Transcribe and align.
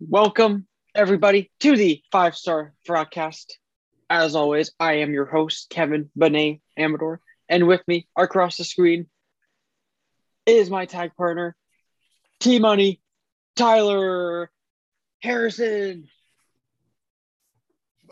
Welcome, 0.00 0.68
everybody, 0.94 1.50
to 1.58 1.76
the 1.76 2.00
Five 2.12 2.36
Star 2.36 2.72
Broadcast. 2.86 3.58
As 4.08 4.36
always, 4.36 4.70
I 4.78 4.98
am 4.98 5.12
your 5.12 5.24
host, 5.24 5.70
Kevin 5.70 6.08
Benet 6.14 6.60
Amador, 6.78 7.20
and 7.48 7.66
with 7.66 7.82
me 7.88 8.06
across 8.16 8.58
the 8.58 8.64
screen 8.64 9.08
is 10.46 10.70
my 10.70 10.86
tag 10.86 11.16
partner, 11.16 11.56
T 12.38 12.60
Money, 12.60 13.00
Tyler 13.56 14.52
Harrison. 15.20 16.06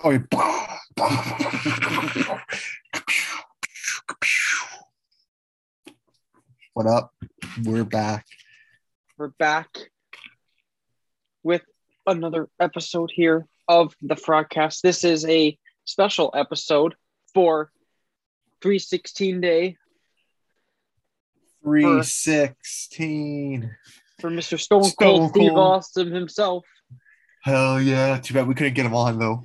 Oh, 0.03 0.11
yeah. 0.11 0.19
what 6.75 6.89
up? 6.89 7.15
We're 7.65 7.85
back. 7.85 8.27
We're 9.17 9.29
back 9.29 9.69
with 11.45 11.63
another 12.07 12.49
episode 12.61 13.11
here 13.13 13.47
of 13.69 13.95
the 14.03 14.15
Frogcast. 14.15 14.81
This 14.83 15.05
is 15.05 15.25
a 15.27 15.57
special 15.85 16.31
episode 16.35 16.95
for 17.35 17.71
316 18.63 19.41
day 19.41 19.77
316. 21.65 23.71
for 24.21 24.31
Mr. 24.31 24.59
Stone 24.59 24.83
Cold 24.83 24.93
Stone 24.93 25.29
Steve 25.31 25.53
Austin 25.57 26.13
himself. 26.13 26.65
Hell 27.43 27.81
yeah. 27.81 28.19
Too 28.19 28.35
bad 28.35 28.47
we 28.47 28.55
couldn't 28.55 28.75
get 28.75 28.87
him 28.87 28.95
on 28.95 29.19
though. 29.19 29.45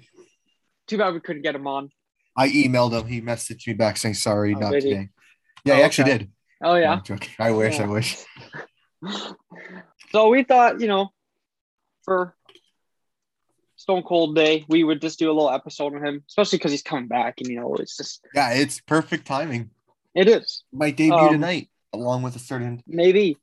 Too 0.87 0.97
bad 0.97 1.13
we 1.13 1.19
couldn't 1.19 1.41
get 1.41 1.55
him 1.55 1.67
on. 1.67 1.89
I 2.37 2.49
emailed 2.49 2.99
him. 2.99 3.07
He 3.07 3.21
messaged 3.21 3.67
me 3.67 3.73
back 3.73 3.97
saying 3.97 4.15
sorry, 4.15 4.55
Oh, 4.55 4.59
not 4.59 4.71
did 4.71 4.83
he? 4.83 4.89
today. 4.89 5.09
Yeah, 5.65 5.75
he 5.75 5.81
Oh, 5.81 5.85
actually 5.85 6.09
okay. 6.11 6.17
did. 6.19 6.31
Oh 6.63 6.75
yeah. 6.75 6.99
I 7.39 7.51
wish, 7.51 7.77
Yeah. 7.79 7.83
I 7.83 7.87
wish. 7.87 8.17
So 10.11 10.27
we 10.27 10.43
thought, 10.43 10.81
you 10.81 10.87
know, 10.87 11.07
for 12.03 12.35
Stone 13.91 14.03
Cold 14.03 14.35
Day, 14.35 14.63
we 14.69 14.85
would 14.85 15.01
just 15.01 15.19
do 15.19 15.27
a 15.29 15.33
little 15.33 15.51
episode 15.51 15.91
with 15.93 16.01
him, 16.03 16.23
especially 16.29 16.57
because 16.59 16.71
he's 16.71 16.81
coming 16.81 17.07
back, 17.07 17.39
and 17.41 17.47
you 17.49 17.59
know, 17.59 17.75
it's 17.75 17.97
just 17.97 18.25
Yeah, 18.33 18.51
it's 18.53 18.79
perfect 18.79 19.27
timing. 19.27 19.69
it 20.15 20.29
is 20.29 20.63
my 20.71 20.91
debut 20.91 21.13
Um, 21.13 21.33
tonight 21.33 21.69
along 21.91 22.21
with 22.21 22.37
a 22.37 22.39
certain 22.39 22.81
maybe, 22.87 23.35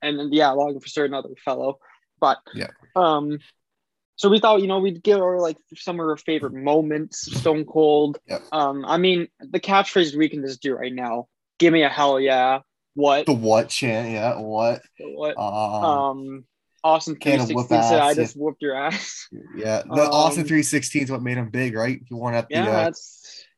and 0.00 0.18
then, 0.18 0.32
yeah, 0.32 0.50
along 0.50 0.74
with 0.74 0.86
a 0.86 0.88
certain 0.88 1.12
other 1.12 1.34
fellow, 1.44 1.78
but 2.20 2.38
Yeah. 2.54 2.68
um, 2.96 3.38
so 4.16 4.30
we 4.30 4.38
thought, 4.40 4.62
you 4.62 4.66
know, 4.66 4.78
we'd 4.78 5.02
give 5.02 5.20
our 5.20 5.38
like 5.40 5.58
some 5.76 6.00
of 6.00 6.06
our 6.06 6.16
favorite 6.16 6.54
moments, 6.54 7.30
Stone 7.38 7.66
Cold. 7.66 8.18
Yep. 8.26 8.44
Um, 8.50 8.84
I 8.86 8.96
mean, 8.96 9.28
the 9.40 9.60
catchphrase 9.60 10.16
we 10.16 10.30
can 10.30 10.40
just 10.40 10.62
do 10.62 10.74
right 10.74 10.92
now. 10.92 11.28
Give 11.58 11.70
me 11.72 11.82
a 11.82 11.88
hell 11.90 12.18
yeah. 12.18 12.60
What? 12.94 13.26
the 13.26 13.32
what 13.34 13.68
chant. 13.68 14.10
Yeah, 14.10 14.38
what? 14.38 14.80
What? 15.00 15.36
Um, 15.36 15.84
Um, 15.84 16.44
Austin 16.84 17.14
whoop 17.14 17.22
sixteen 17.68 17.82
said, 17.82 18.00
"I 18.00 18.14
just 18.14 18.36
whooped 18.36 18.60
your 18.62 18.76
ass." 18.76 19.26
yeah. 19.56 19.82
The 19.82 20.02
um, 20.02 20.10
Austin 20.12 20.44
316 20.44 21.04
is 21.04 21.10
what 21.10 21.22
made 21.22 21.38
him 21.38 21.48
big, 21.48 21.74
right? 21.74 22.00
He 22.06 22.14
won 22.14 22.34
at 22.34 22.48
the 22.48 22.56
Yeah, 22.56 22.68
uh, 22.68 22.92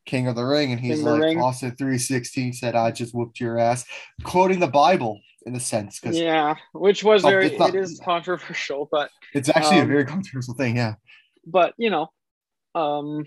King 0.07 0.29
of 0.29 0.37
the 0.37 0.45
Ring, 0.45 0.71
and 0.73 0.81
he's 0.81 0.99
King 0.99 1.07
of 1.09 1.13
the 1.15 1.19
like 1.19 1.23
Ring. 1.23 1.43
Austin 1.43 1.71
316 1.77 2.53
said, 2.55 2.77
I 2.77 2.93
just 2.93 3.13
whooped 3.15 3.41
your 3.41 3.59
ass, 3.59 3.85
quoting 4.23 4.61
the 4.61 4.69
Bible 4.69 5.21
in 5.45 5.55
a 5.57 5.61
sense, 5.61 5.99
because 5.99 6.17
yeah, 6.17 6.55
which 6.73 7.03
was 7.03 7.25
Oh, 7.25 7.29
very 7.29 7.57
not- 7.59 7.75
it 7.75 7.81
is 7.81 8.01
controversial, 8.05 8.89
but 8.91 9.11
it's 9.35 9.49
actually 9.49 9.81
Um, 9.81 9.87
a 9.87 9.93
very 9.93 10.05
controversial 10.05 10.55
thing. 10.55 10.77
Yeah. 10.77 10.95
but 11.45 11.75
you 11.77 11.91
know, 11.91 12.09
um, 12.77 13.25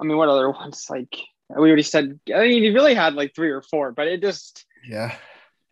I 0.00 0.04
mean, 0.04 0.16
what 0.16 0.28
other 0.28 0.50
ones 0.50 0.86
like 0.90 1.16
we 1.48 1.68
already 1.68 1.82
said? 1.82 2.18
I 2.34 2.48
mean, 2.48 2.62
he 2.62 2.70
really 2.70 2.94
had 2.94 3.14
like 3.14 3.34
three 3.36 3.50
or 3.50 3.62
four, 3.62 3.92
but 3.92 4.08
it 4.08 4.20
just 4.20 4.64
Yeah. 4.88 5.14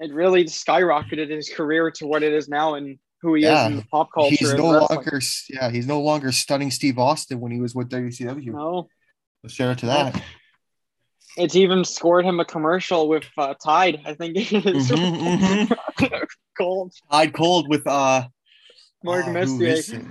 it 0.01 0.13
really 0.13 0.45
skyrocketed 0.45 1.31
his 1.31 1.49
career 1.49 1.91
to 1.93 2.07
what 2.07 2.23
it 2.23 2.33
is 2.33 2.49
now 2.49 2.75
and 2.75 2.99
who 3.23 3.35
he 3.35 3.43
Yeah. 3.43 3.67
is 3.67 3.71
in 3.73 3.77
the 3.79 3.85
pop 3.91 4.09
culture. 4.13 4.37
He's 4.37 4.55
no 4.55 4.71
longer 4.71 5.21
yeah, 5.51 5.71
he's 5.71 5.87
no 5.87 6.01
longer 6.01 6.33
stunning 6.33 6.71
Steve 6.71 6.99
Austin 6.99 7.41
when 7.41 7.53
he 7.53 7.61
was 7.61 7.75
with 7.75 7.89
WCW. 7.89 8.53
no. 8.53 8.89
So 9.43 9.49
shout 9.49 9.71
out 9.71 9.79
to 9.79 9.87
that. 9.87 10.23
It's 11.37 11.55
even 11.55 11.85
scored 11.85 12.25
him 12.25 12.41
a 12.41 12.45
commercial 12.45 13.09
with 13.09 13.25
uh, 13.39 13.55
Tide. 13.55 14.01
I 14.05 14.15
think 14.15 14.37
it 14.37 14.67
is 14.67 14.91
Mhm, 14.91 15.73
called 16.57 16.93
Tide 17.13 17.33
Cold 17.33 17.69
with 17.69 17.87
uh 17.87 18.27
Mark 19.05 19.29
is 19.29 19.53
Messier. 19.53 20.05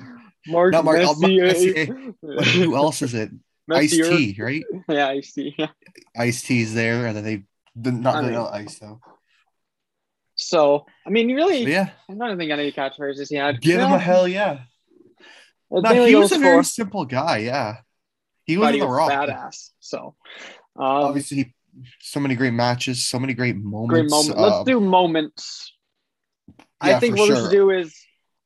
Mark 0.48 0.72
Not 0.72 0.86
Mark- 0.86 1.00
oh, 1.02 1.16
Mark 1.20 1.34
Messier. 1.34 1.86
who 2.22 2.76
else 2.84 3.02
is 3.02 3.14
it? 3.14 3.32
Ice 3.70 3.98
Messier. 3.98 4.06
T, 4.18 4.38
right? 4.40 4.64
Yeah, 4.90 5.10
I 5.10 5.20
see. 5.20 5.54
Yeah. 5.58 5.68
Ice 6.18 6.42
T's 6.44 6.74
there, 6.74 7.06
and 7.08 7.18
then 7.18 7.24
they 7.26 7.44
the, 7.76 7.92
not 7.92 8.16
I 8.16 8.22
mean- 8.30 8.36
ice 8.38 8.80
though. 8.80 9.02
So 10.38 10.86
I 11.06 11.10
mean, 11.10 11.34
really, 11.34 11.64
yeah, 11.70 11.90
I 12.10 12.14
don't 12.14 12.38
think 12.38 12.52
any 12.52 12.72
catchphrases 12.72 13.30
he 13.30 13.36
had. 13.36 13.60
give 13.60 13.80
him 13.80 13.92
a 13.92 13.98
hell 14.00 14.28
yeah. 14.28 14.60
it 15.72 15.84
No, 15.84 16.06
he 16.06 16.16
was 16.16 16.32
a 16.32 16.38
very 16.40 16.60
for- 16.60 16.64
simple 16.64 17.06
guy. 17.06 17.38
Yeah, 17.40 17.78
he 18.46 18.58
was 18.58 18.72
he 18.74 18.80
the 18.80 18.86
was 18.88 18.98
rock. 18.98 19.12
badass. 19.12 19.72
So, 19.80 20.16
um, 20.76 20.86
Obviously, 21.10 21.56
so 22.00 22.20
many 22.20 22.36
great 22.36 22.54
matches, 22.54 23.06
so 23.06 23.18
many 23.20 23.34
great 23.34 23.56
moments. 23.58 23.90
great 23.92 24.10
moment. 24.10 24.38
uh, 24.38 24.42
Let's 24.58 24.64
do 24.66 24.80
moments. 24.80 25.74
I 26.80 27.00
think 27.00 27.18
what 27.18 27.30
we 27.30 27.36
sure. 27.36 27.46
should 27.46 27.52
do 27.52 27.70
is 27.72 27.96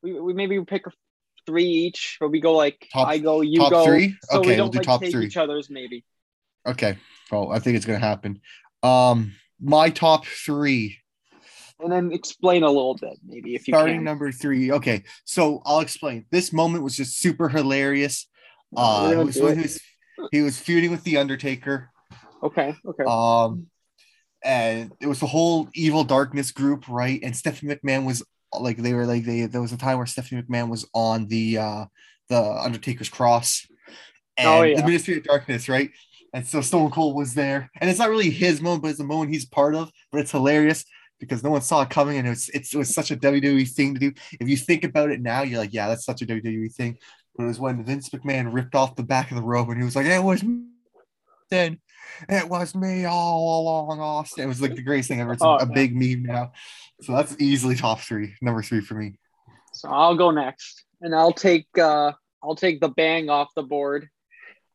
we, 0.01 0.17
we 0.19 0.33
maybe 0.33 0.57
we 0.57 0.63
pick 0.63 0.83
three 1.45 1.65
each, 1.65 2.17
but 2.21 2.29
we 2.29 2.39
go 2.39 2.53
like 2.53 2.87
Top- 2.93 3.07
I 3.09 3.17
go, 3.17 3.41
you 3.41 3.59
top 3.59 3.71
go. 3.71 3.85
three? 3.85 4.15
So 4.23 4.39
Okay, 4.39 4.51
we 4.51 4.55
we'll 4.55 4.57
don't 4.65 4.71
do 4.71 4.77
like 4.77 4.85
top 4.85 5.01
take 5.01 5.11
three. 5.11 5.25
each 5.25 5.35
other's 5.35 5.69
maybe. 5.69 6.05
Okay. 6.65 6.97
Well, 7.31 7.51
I 7.51 7.59
think 7.59 7.75
it's 7.75 7.85
gonna 7.85 7.99
happen. 7.99 8.39
Um, 8.81 9.33
my 9.59 9.89
top 9.89 10.25
three. 10.25 10.97
And 11.83 11.91
then 11.91 12.11
explain 12.11 12.63
a 12.63 12.67
little 12.67 12.95
bit, 12.95 13.17
maybe 13.25 13.55
if 13.55 13.67
you 13.67 13.73
Starting 13.73 13.97
can. 13.97 14.03
number 14.03 14.31
three. 14.31 14.71
Okay, 14.71 15.03
so 15.25 15.61
I'll 15.65 15.79
explain. 15.79 16.25
This 16.31 16.53
moment 16.53 16.83
was 16.83 16.95
just 16.95 17.19
super 17.19 17.49
hilarious. 17.49 18.27
Uh, 18.75 19.11
gonna 19.11 19.25
was 19.25 19.35
do 19.35 19.43
when 19.43 19.53
it. 19.53 19.57
he 19.57 19.61
was 19.63 19.79
he 20.31 20.41
was 20.41 20.59
feuding 20.59 20.91
with 20.91 21.03
the 21.03 21.17
Undertaker. 21.17 21.89
Okay, 22.43 22.75
okay. 22.85 23.03
Um, 23.05 23.67
and 24.43 24.91
it 24.99 25.07
was 25.07 25.19
the 25.19 25.27
whole 25.27 25.69
evil 25.75 26.03
darkness 26.03 26.51
group, 26.51 26.87
right? 26.87 27.19
And 27.23 27.35
Stephanie 27.35 27.75
McMahon 27.75 28.05
was 28.05 28.23
like 28.59 28.77
they 28.77 28.93
were 28.93 29.05
like 29.05 29.23
they 29.25 29.45
there 29.45 29.61
was 29.61 29.71
a 29.71 29.77
time 29.77 29.97
where 29.97 30.05
Stephanie 30.05 30.41
McMahon 30.41 30.69
was 30.69 30.87
on 30.93 31.27
the 31.27 31.57
uh 31.57 31.85
the 32.29 32.41
Undertaker's 32.41 33.09
cross 33.09 33.65
and 34.37 34.47
Oh, 34.47 34.61
yeah. 34.63 34.77
the 34.79 34.85
Ministry 34.85 35.17
of 35.17 35.23
Darkness, 35.23 35.67
right? 35.67 35.91
And 36.33 36.47
so 36.47 36.61
Stone 36.61 36.91
Cold 36.91 37.15
was 37.15 37.33
there, 37.33 37.69
and 37.79 37.89
it's 37.89 37.99
not 37.99 38.09
really 38.09 38.29
his 38.29 38.61
moment, 38.61 38.83
but 38.83 38.91
it's 38.91 38.99
a 39.01 39.03
moment 39.03 39.31
he's 39.31 39.45
part 39.45 39.75
of. 39.75 39.91
But 40.11 40.21
it's 40.21 40.31
hilarious 40.31 40.85
because 41.21 41.43
no 41.43 41.51
one 41.51 41.61
saw 41.61 41.83
it 41.83 41.89
coming, 41.89 42.17
and 42.17 42.27
it 42.27 42.31
was 42.31 42.49
it's, 42.49 42.73
it 42.73 42.77
was 42.77 42.93
such 42.93 43.11
a 43.11 43.15
WWE 43.15 43.69
thing 43.69 43.93
to 43.93 43.99
do. 43.99 44.13
If 44.41 44.49
you 44.49 44.57
think 44.57 44.83
about 44.83 45.11
it 45.11 45.21
now, 45.21 45.43
you're 45.43 45.59
like, 45.59 45.73
yeah, 45.73 45.87
that's 45.87 46.03
such 46.03 46.21
a 46.21 46.25
WWE 46.25 46.73
thing. 46.73 46.97
But 47.37 47.45
it 47.45 47.47
was 47.47 47.59
when 47.59 47.85
Vince 47.85 48.09
McMahon 48.09 48.51
ripped 48.53 48.75
off 48.75 48.97
the 48.97 49.03
back 49.03 49.31
of 49.31 49.37
the 49.37 49.43
robe, 49.43 49.69
and 49.69 49.77
he 49.77 49.85
was 49.85 49.95
like, 49.95 50.05
it 50.07 50.21
was 50.21 50.43
me 50.43 50.65
then. 51.49 51.79
It 52.27 52.49
was 52.49 52.75
me 52.75 53.05
all 53.05 53.61
along, 53.61 53.99
Austin. 54.01 54.43
It 54.43 54.47
was 54.47 54.61
like 54.61 54.75
the 54.75 54.81
greatest 54.81 55.07
thing 55.07 55.21
ever. 55.21 55.31
It's 55.33 55.41
a- 55.43 55.47
Oh, 55.47 55.55
a 55.57 55.65
big 55.65 55.95
meme 55.95 56.23
now. 56.23 56.51
So 57.03 57.13
that's 57.13 57.35
easily 57.39 57.75
top 57.75 57.99
three, 58.01 58.33
number 58.41 58.61
three 58.61 58.81
for 58.81 58.95
me. 58.95 59.13
So 59.73 59.87
I'll 59.89 60.15
go 60.17 60.31
next, 60.31 60.83
and 60.99 61.15
I'll 61.15 61.31
take 61.31 61.67
uh 61.77 62.11
I'll 62.43 62.55
take 62.55 62.81
the 62.81 62.89
bang 62.89 63.29
off 63.29 63.49
the 63.55 63.63
board. 63.63 64.09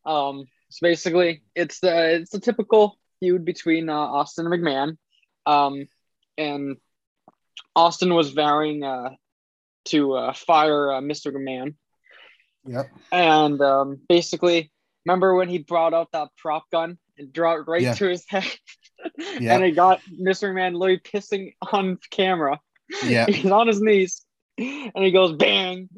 Um, 0.06 0.46
so 0.70 0.78
basically, 0.82 1.42
it's 1.54 1.80
the 1.80 2.14
it's 2.20 2.30
the 2.30 2.40
typical 2.40 2.96
feud 3.20 3.44
between 3.44 3.88
uh, 3.88 3.92
Austin 3.94 4.46
and 4.46 4.54
McMahon. 4.54 4.96
Um, 5.46 5.86
and 6.38 6.76
Austin 7.74 8.14
was 8.14 8.30
vowing 8.32 8.82
uh 8.84 9.10
to 9.86 10.14
uh, 10.14 10.32
fire 10.32 10.92
uh, 10.92 11.00
Mr. 11.00 11.32
McMahon, 11.32 11.74
Yep. 12.66 12.90
and 13.12 13.60
um, 13.60 14.00
basically, 14.08 14.72
remember 15.04 15.34
when 15.36 15.48
he 15.48 15.58
brought 15.58 15.94
out 15.94 16.08
that 16.12 16.28
prop 16.36 16.64
gun 16.72 16.98
and 17.16 17.32
drew 17.32 17.60
it 17.60 17.68
right 17.68 17.82
Yeah. 17.82 17.94
to 17.94 18.08
his 18.08 18.24
head, 18.28 18.44
Yeah. 19.38 19.54
and 19.54 19.64
it 19.64 19.72
got 19.76 20.00
Mr. 20.10 20.52
McMahon 20.52 20.72
literally 20.76 20.98
pissing 20.98 21.54
on 21.72 21.98
camera. 22.10 22.58
Yeah. 23.04 23.26
he's 23.28 23.50
on 23.50 23.68
his 23.68 23.80
knees 23.80 24.24
and 24.58 25.04
he 25.04 25.10
goes 25.12 25.32
bang 25.36 25.88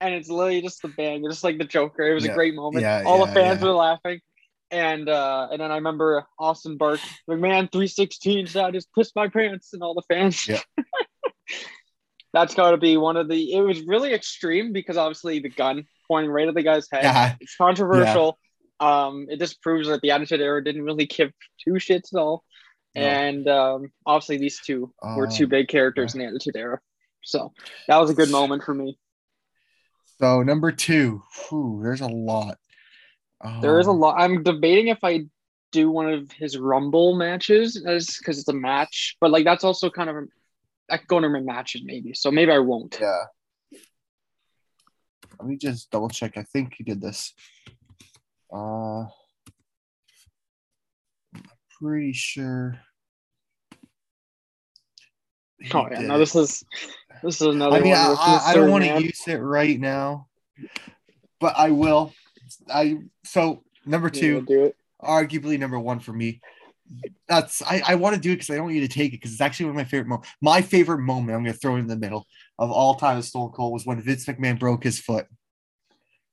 and 0.00 0.14
it's 0.14 0.28
literally 0.28 0.60
just 0.60 0.82
the 0.82 0.88
bang 0.88 1.24
just 1.28 1.42
like 1.44 1.56
the 1.56 1.64
joker 1.64 2.02
it 2.02 2.14
was 2.14 2.24
Yeah. 2.24 2.32
a 2.32 2.34
great 2.34 2.54
moment 2.54 2.82
Yeah, 2.82 3.04
all 3.06 3.24
the 3.24 3.32
fans 3.32 3.62
were 3.62 3.70
laughing 3.70 4.20
and 4.70 5.08
uh 5.08 5.48
and 5.50 5.60
then 5.60 5.70
i 5.70 5.76
remember 5.76 6.24
austin 6.38 6.76
burke 6.76 7.00
mcmahon 7.30 7.70
316 7.70 8.46
said 8.48 8.64
i 8.64 8.70
just 8.70 8.92
pissed 8.94 9.14
my 9.14 9.28
pants 9.28 9.72
and 9.72 9.82
all 9.82 9.94
the 9.94 10.02
fans 10.08 10.46
Yeah. 10.48 10.60
that's 12.32 12.54
got 12.54 12.72
to 12.72 12.76
be 12.76 12.96
one 12.96 13.16
of 13.16 13.28
the 13.28 13.52
it 13.54 13.60
was 13.60 13.80
really 13.82 14.12
extreme 14.12 14.72
because 14.72 14.96
obviously 14.96 15.38
the 15.38 15.48
gun 15.48 15.84
pointing 16.08 16.30
right 16.30 16.48
at 16.48 16.54
the 16.54 16.62
guy's 16.62 16.88
head 16.90 17.04
Yeah. 17.04 17.34
it's 17.40 17.56
controversial 17.56 18.38
um 18.80 19.26
it 19.30 19.38
just 19.38 19.62
proves 19.62 19.88
that 19.88 20.00
the 20.02 20.10
attitude 20.10 20.40
era 20.40 20.62
didn't 20.62 20.82
really 20.82 21.06
give 21.06 21.30
two 21.64 21.74
shits 21.74 22.12
at 22.14 22.18
all 22.18 22.42
No. 22.94 23.02
and 23.02 23.48
um, 23.48 23.92
obviously 24.04 24.38
these 24.38 24.60
two 24.66 24.92
were 25.16 25.26
two 25.28 25.44
Um, 25.44 25.50
big 25.50 25.68
characters 25.68 26.14
in 26.14 26.20
the 26.20 26.26
Attitude 26.26 26.56
Era. 26.56 26.80
So 27.22 27.52
that 27.88 27.98
was 27.98 28.10
a 28.10 28.14
good 28.14 28.30
moment 28.30 28.62
for 28.64 28.72
me. 28.74 28.98
So 30.18 30.42
number 30.42 30.70
two, 30.72 31.22
whew, 31.50 31.80
there's 31.82 32.00
a 32.00 32.06
lot. 32.06 32.56
There 33.60 33.78
is 33.78 33.86
a 33.86 33.90
Um, 33.90 34.00
lot. 34.00 34.16
I'm 34.18 34.42
debating 34.42 34.88
if 34.88 35.04
I 35.04 35.26
do 35.72 35.90
one 35.90 36.10
of 36.12 36.30
his 36.32 36.56
Rumble 36.58 37.16
matches 37.16 37.76
as 37.84 38.16
because 38.18 38.38
it's 38.38 38.48
a 38.48 38.52
match, 38.52 39.16
but 39.20 39.30
like 39.30 39.44
that's 39.44 39.64
also 39.64 39.90
kind 39.90 40.08
of 40.10 40.16
I 40.90 40.96
could 40.98 41.08
go 41.08 41.16
into 41.18 41.28
my 41.28 41.40
matches 41.40 41.82
maybe. 41.84 42.14
So 42.14 42.30
maybe 42.30 42.52
I 42.52 42.58
won't. 42.58 42.96
Yeah. 43.00 43.24
let 45.38 45.48
me 45.48 45.56
just 45.56 45.90
double 45.90 46.08
check. 46.08 46.36
I 46.36 46.44
think 46.44 46.74
he 46.78 46.84
did 46.84 47.00
this. 47.00 47.34
Uh, 48.52 49.00
I'm 51.34 51.42
pretty 51.80 52.12
sure. 52.12 52.80
he 55.60 55.70
Oh 55.74 55.88
yeah, 55.90 55.98
did 56.00 56.08
no, 56.08 56.18
this 56.18 56.34
is 56.34 56.64
this 57.22 57.40
is 57.40 57.42
another 57.42 57.76
I 57.76 57.80
mean, 57.80 57.90
one. 57.92 57.98
I, 57.98 58.14
I, 58.18 58.50
I 58.50 58.54
don't 58.54 58.70
want 58.70 58.84
to 58.84 59.02
use 59.02 59.26
it 59.26 59.36
right 59.36 59.78
now, 59.78 60.28
but 61.40 61.54
I 61.56 61.70
will. 61.70 62.12
I 62.68 62.98
so 63.24 63.64
number 63.84 64.10
two, 64.10 64.72
arguably 65.02 65.58
number 65.58 65.78
one 65.78 66.00
for 66.00 66.12
me. 66.12 66.40
That's 67.28 67.62
I, 67.62 67.82
I 67.86 67.94
want 67.96 68.14
to 68.14 68.20
do 68.20 68.30
it 68.30 68.36
because 68.36 68.50
I 68.50 68.54
don't 68.54 68.64
want 68.64 68.76
you 68.76 68.86
to 68.86 68.88
take 68.88 69.12
it 69.12 69.16
because 69.16 69.32
it's 69.32 69.40
actually 69.40 69.66
one 69.66 69.70
of 69.74 69.76
my 69.76 69.84
favorite 69.84 70.08
moments. 70.08 70.30
My 70.40 70.62
favorite 70.62 71.00
moment, 71.00 71.36
I'm 71.36 71.42
gonna 71.44 71.52
throw 71.54 71.76
it 71.76 71.80
in 71.80 71.86
the 71.88 71.96
middle 71.96 72.26
of 72.58 72.70
all 72.70 72.94
time 72.94 73.18
of 73.18 73.24
Stone 73.24 73.52
Cold 73.52 73.72
was 73.72 73.84
when 73.84 74.00
Vince 74.00 74.24
McMahon 74.26 74.58
broke 74.58 74.84
his 74.84 75.00
foot. 75.00 75.26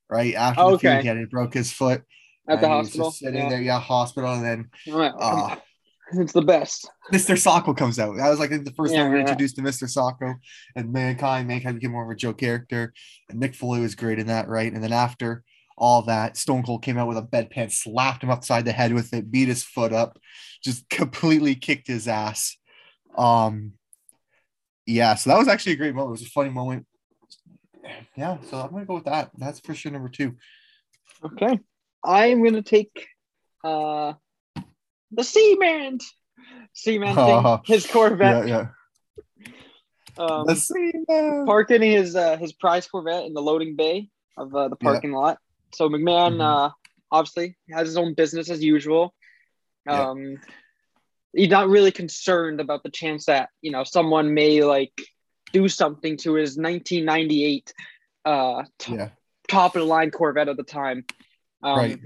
Right 0.08 0.34
after 0.34 0.62
the 0.62 0.68
Okay. 0.74 0.88
feud, 0.90 1.00
he 1.02 1.08
had 1.08 1.30
broke 1.30 1.54
his 1.54 1.72
foot 1.72 2.02
at 2.48 2.60
the 2.60 2.66
and 2.66 2.74
he 2.74 2.78
was 2.78 2.86
hospital. 2.88 3.10
sitting 3.10 3.34
Yeah. 3.40 3.48
there, 3.48 3.62
yeah, 3.62 3.80
hospital, 3.80 4.32
and 4.32 4.44
then 4.44 4.70
uh. 4.94 5.56
It's 6.12 6.34
the 6.34 6.42
best. 6.42 6.88
Mr. 7.12 7.34
Socko 7.34 7.74
comes 7.74 7.98
out. 7.98 8.14
That 8.18 8.28
was 8.28 8.38
like 8.38 8.50
the 8.50 8.70
first 8.76 8.92
Yeah, 8.92 9.00
time 9.04 9.06
we 9.06 9.14
were 9.14 9.16
yeah. 9.16 9.22
introduced 9.22 9.56
to 9.56 9.62
Mr. 9.62 9.88
Socko 9.88 10.34
and 10.76 10.92
Mankind. 10.92 11.48
Mankind 11.48 11.76
became 11.76 11.92
more 11.92 12.04
of 12.04 12.10
a 12.10 12.14
joke 12.14 12.36
character. 12.38 12.92
And 13.30 13.40
Mick 13.42 13.56
Foley 13.56 13.80
was 13.80 13.94
great 13.94 14.18
in 14.18 14.26
that, 14.26 14.46
right? 14.46 14.70
And 14.70 14.84
then 14.84 14.92
after 14.92 15.42
all 15.76 16.02
that, 16.02 16.36
Stone 16.36 16.62
Cold 16.62 16.82
came 16.82 16.98
out 16.98 17.08
with 17.08 17.18
a 17.18 17.22
bedpan, 17.22 17.70
slapped 17.72 18.22
him 18.22 18.30
upside 18.30 18.64
the 18.64 18.72
head 18.72 18.92
with 18.92 19.12
it, 19.12 19.30
beat 19.30 19.48
his 19.48 19.64
foot 19.64 19.92
up, 19.92 20.18
just 20.62 20.88
completely 20.90 21.54
kicked 21.54 21.86
his 21.88 22.06
ass. 22.08 22.56
Um, 23.16 23.72
yeah, 24.86 25.14
so 25.14 25.30
that 25.30 25.38
was 25.38 25.48
actually 25.48 25.72
a 25.72 25.76
great 25.76 25.94
moment. 25.94 26.10
It 26.10 26.20
was 26.20 26.28
a 26.28 26.30
funny 26.30 26.50
moment. 26.50 26.86
Yeah, 28.16 28.38
so 28.50 28.60
I'm 28.60 28.70
gonna 28.70 28.84
go 28.86 28.94
with 28.94 29.04
that. 29.04 29.30
That's 29.36 29.60
for 29.60 29.74
sure 29.74 29.92
number 29.92 30.08
two. 30.08 30.36
Okay. 31.24 31.58
I 32.04 32.26
am 32.26 32.42
gonna 32.42 32.62
take 32.62 33.06
uh 33.62 34.14
the 35.10 35.24
Seaman. 35.24 35.98
Seaman 36.72 37.14
thing. 37.14 37.58
His 37.66 37.86
Corvette. 37.86 38.48
Yeah, 38.48 38.68
yeah. 40.16 40.24
Um, 40.24 40.44
Let's 40.44 40.70
parking 41.46 41.82
his 41.82 42.14
uh, 42.14 42.36
his 42.36 42.52
prize 42.52 42.86
Corvette 42.86 43.24
in 43.24 43.34
the 43.34 43.42
loading 43.42 43.74
bay 43.74 44.08
of 44.36 44.54
uh, 44.54 44.68
the 44.68 44.76
Yeah. 44.80 44.90
parking 44.90 45.12
lot. 45.12 45.38
So 45.74 45.88
McMahon 45.88 46.36
Mhm. 46.36 46.40
uh, 46.40 46.70
obviously 47.10 47.56
has 47.70 47.88
his 47.88 47.96
own 47.96 48.14
business 48.14 48.50
as 48.50 48.62
usual. 48.62 49.14
Yeah. 49.86 50.10
Um, 50.10 50.40
he's 51.32 51.50
not 51.50 51.68
really 51.68 51.90
concerned 51.92 52.60
about 52.60 52.82
the 52.82 52.90
chance 52.90 53.26
that 53.26 53.50
you 53.60 53.70
know 53.72 53.84
someone 53.84 54.34
may 54.34 54.62
like 54.62 54.92
do 55.52 55.68
something 55.68 56.16
to 56.18 56.34
his 56.34 56.56
1998 56.56 57.72
uh, 58.24 58.64
t- 58.78 58.94
Yeah, 58.94 59.10
top 59.48 59.76
of 59.76 59.80
the 59.82 59.86
line 59.86 60.10
Corvette 60.10 60.48
at 60.48 60.56
the 60.56 60.62
time. 60.64 61.04
Um, 61.62 61.76
Right. 61.78 61.98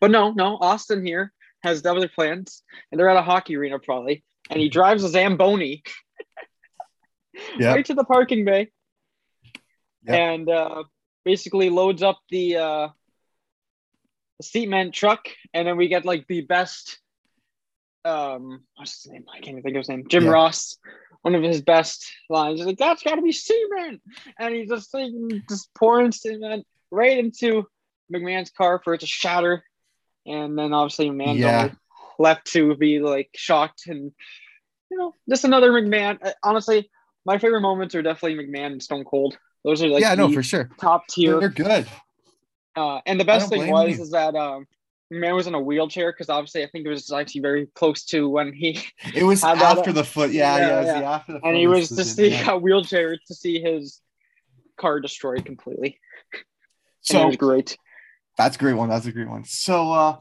But 0.00 0.10
no, 0.10 0.32
no, 0.32 0.56
Austin 0.60 1.04
here 1.04 1.32
has 1.62 1.84
other 1.86 2.08
plans, 2.08 2.62
and 2.90 2.98
they're 2.98 3.08
at 3.08 3.16
a 3.16 3.22
hockey 3.22 3.56
arena 3.56 3.78
probably, 3.78 4.24
and 4.50 4.60
he 4.60 4.68
drives 4.68 5.02
a 5.04 5.08
Zamboni 5.08 5.82
Yeah. 7.58 7.72
right 7.74 7.84
to 7.86 7.94
the 7.94 8.04
parking 8.04 8.44
bay, 8.44 8.70
Yeah. 10.04 10.14
and 10.32 10.48
uh, 10.48 10.84
basically 11.26 11.68
loads 11.68 12.02
up 12.02 12.18
the 12.30 12.56
uh, 12.56 12.88
the 14.38 14.44
Seatman 14.44 14.92
truck, 14.94 15.28
and 15.52 15.68
then 15.68 15.76
we 15.76 15.88
get 15.88 16.06
like 16.06 16.26
the 16.28 16.40
best. 16.40 16.98
Um, 18.04 18.62
what's 18.76 19.02
his 19.02 19.12
name? 19.12 19.24
I 19.30 19.38
can't 19.38 19.48
even 19.58 19.62
think 19.62 19.76
of 19.76 19.80
his 19.80 19.88
name. 19.90 20.06
Jim 20.08 20.24
Yeah. 20.24 20.30
Ross. 20.30 20.78
One 21.22 21.34
of 21.34 21.42
his 21.42 21.60
best 21.60 22.06
lines. 22.30 22.60
He's 22.60 22.66
like, 22.66 22.78
"That's 22.78 23.02
got 23.02 23.16
to 23.16 23.22
be 23.22 23.32
Seaman," 23.32 24.00
and 24.38 24.54
he's 24.54 24.68
just 24.68 24.94
like, 24.94 25.10
just 25.48 25.74
pouring 25.74 26.12
cement 26.12 26.64
right 26.92 27.18
into 27.18 27.66
McMahon's 28.14 28.50
car 28.52 28.80
for 28.84 28.94
it 28.94 29.00
to 29.00 29.06
shatter, 29.06 29.64
and 30.24 30.56
then 30.56 30.72
obviously 30.72 31.10
McMahon's 31.10 31.40
Yeah. 31.40 31.70
left 32.20 32.46
to 32.52 32.76
be 32.76 33.00
like 33.00 33.30
shocked 33.34 33.88
and 33.88 34.12
you 34.90 34.96
know 34.96 35.14
just 35.28 35.44
another 35.44 35.72
McMahon. 35.72 36.18
Uh, 36.22 36.30
Honestly, 36.44 36.88
my 37.24 37.38
favorite 37.38 37.62
moments 37.62 37.96
are 37.96 38.02
definitely 38.02 38.38
McMahon 38.46 38.66
and 38.72 38.82
Stone 38.82 39.04
Cold. 39.04 39.36
Those 39.66 39.82
are 39.82 39.88
like 39.88 40.00
yeah, 40.00 40.14
no, 40.14 40.30
for 40.30 40.44
sure. 40.44 40.70
top 40.80 41.08
tier. 41.08 41.40
They're 41.40 41.48
good. 41.48 41.88
Uh, 42.76 43.00
and 43.04 43.18
the 43.18 43.24
best 43.24 43.48
thing 43.48 43.68
was 43.68 43.96
you. 43.96 44.02
is 44.04 44.12
that 44.12 44.36
um, 44.36 44.64
McMahon 45.12 45.34
was 45.34 45.48
in 45.48 45.54
a 45.54 45.60
wheelchair 45.60 46.12
because 46.12 46.28
obviously 46.30 46.62
I 46.62 46.68
think 46.68 46.86
it 46.86 46.88
was 46.88 47.10
actually 47.10 47.40
very 47.40 47.66
close 47.74 48.04
to 48.06 48.28
when 48.28 48.52
he 48.52 48.80
It 49.12 49.24
was 49.24 49.42
after 49.42 49.90
it? 49.90 49.94
the 49.94 50.04
foot. 50.04 50.30
Yeah, 50.30 50.56
Yeah, 50.56 50.66
yeah, 50.68 50.72
it 50.72 50.78
was 50.78 50.86
yeah. 50.86 51.00
the 51.00 51.06
after 51.06 51.32
the 51.32 51.40
and 51.44 51.56
he 51.56 51.66
was 51.66 51.88
the 51.88 52.28
yeah. 52.30 52.50
uh, 52.52 52.58
wheelchair 52.58 53.18
to 53.26 53.34
see 53.34 53.60
his 53.60 54.00
car 54.76 55.00
destroyed 55.00 55.44
completely. 55.44 55.98
So 57.00 57.32
great. 57.32 57.76
that's 58.38 58.54
a 58.54 58.58
great 58.60 58.74
one. 58.74 58.88
That's 58.88 59.06
a 59.06 59.12
great 59.12 59.28
one. 59.28 59.44
So 59.46 59.90
uh 59.92 60.16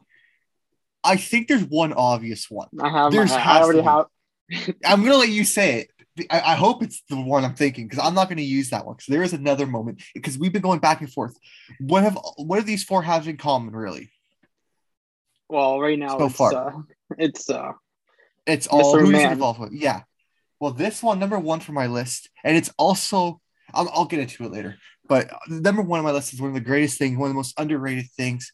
I 1.04 1.18
think 1.18 1.48
there's 1.48 1.66
one 1.66 1.94
obvious 1.94 2.50
one. 2.50 2.70
I 2.82 2.90
have. 2.90 3.12
There's 3.12 3.32
I, 3.32 3.42
I 3.42 3.62
already 3.62 3.84
to 3.84 3.90
have. 3.90 4.06
I'm 4.84 5.04
gonna 5.04 5.18
let 5.18 5.30
you 5.30 5.44
say 5.44 5.82
it. 5.82 5.90
I, 6.30 6.40
I 6.40 6.56
hope 6.56 6.82
it's 6.82 7.04
the 7.10 7.20
one 7.20 7.44
I'm 7.44 7.56
thinking 7.56 7.88
because 7.88 8.04
I'm 8.04 8.14
not 8.14 8.30
gonna 8.30 8.42
use 8.42 8.70
that 8.70 8.86
one 8.86 8.96
because 8.96 9.08
there 9.12 9.24
is 9.24 9.34
another 9.34 9.66
moment 9.66 10.02
because 10.14 10.38
we've 10.38 10.54
been 10.54 10.62
going 10.62 10.80
back 10.80 11.02
and 11.02 11.12
forth. 11.12 11.38
What 11.80 12.04
have 12.04 12.18
what 12.38 12.60
do 12.60 12.66
these 12.66 12.84
four 12.84 13.02
have 13.04 13.28
in 13.28 13.38
common 13.38 13.76
really? 13.76 14.12
Well, 15.50 15.80
right 15.80 16.00
now 16.00 16.18
So 16.18 16.26
it's 16.26 16.36
far. 16.36 16.54
uh, 16.54 16.82
it's 17.18 17.50
uh, 17.50 17.74
It's 18.48 18.68
all 18.68 18.98
who's 18.98 19.22
involved 19.24 19.60
with. 19.60 19.74
Yeah. 19.74 20.02
Well, 20.60 20.72
this 20.72 21.04
one 21.04 21.20
number 21.20 21.38
one 21.38 21.60
for 21.60 21.74
my 21.74 21.88
list, 21.88 22.30
and 22.44 22.56
it's 22.56 22.72
also 22.78 23.42
I'll, 23.74 23.90
I'll 23.94 24.06
get 24.06 24.22
into 24.22 24.46
it 24.46 24.52
later. 24.52 24.78
But 25.08 25.30
number 25.48 25.82
one 25.82 26.00
on 26.00 26.06
my 26.06 26.12
list 26.12 26.34
is 26.34 26.42
one 26.42 26.50
of 26.50 26.56
the 26.56 26.62
greatest 26.62 26.98
things, 26.98 27.18
one 27.18 27.28
of 27.28 27.34
the 27.34 27.38
most 27.38 27.60
underrated 27.60 28.10
things. 28.12 28.52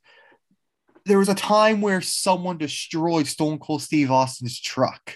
There 1.06 1.20
was 1.20 1.30
a 1.30 1.36
time 1.36 1.82
where 1.82 2.02
someone 2.02 2.58
destroyed 2.58 3.28
Stone 3.28 3.60
Cold 3.60 3.82
Steve 3.82 4.12
Austin's 4.12 4.60
truck, 4.60 5.16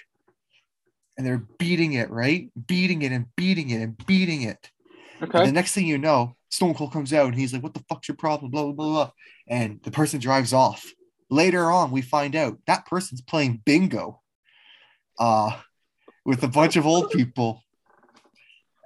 and 1.17 1.25
they're 1.25 1.45
beating 1.59 1.93
it, 1.93 2.09
right? 2.09 2.49
Beating 2.67 3.01
it 3.01 3.11
and 3.11 3.25
beating 3.35 3.69
it 3.69 3.81
and 3.81 4.05
beating 4.05 4.43
it. 4.43 4.69
And 5.21 5.33
okay. 5.33 5.45
the 5.45 5.51
next 5.51 5.73
thing 5.73 5.87
you 5.87 5.97
know, 5.97 6.35
Stone 6.49 6.75
Cold 6.75 6.93
comes 6.93 7.13
out 7.13 7.27
and 7.27 7.35
he's 7.35 7.53
like, 7.53 7.63
"What 7.63 7.73
the 7.73 7.83
fuck's 7.89 8.07
your 8.07 8.17
problem?" 8.17 8.51
Blah 8.51 8.63
blah 8.63 8.73
blah, 8.73 8.85
blah. 8.85 9.11
and 9.47 9.79
the 9.83 9.91
person 9.91 10.19
drives 10.19 10.53
off. 10.53 10.91
Later 11.29 11.71
on, 11.71 11.91
we 11.91 12.01
find 12.01 12.35
out 12.35 12.57
that 12.67 12.85
person's 12.85 13.21
playing 13.21 13.61
bingo, 13.65 14.21
uh, 15.19 15.57
with 16.25 16.43
a 16.43 16.47
bunch 16.47 16.75
of 16.75 16.85
old 16.85 17.11
people. 17.11 17.61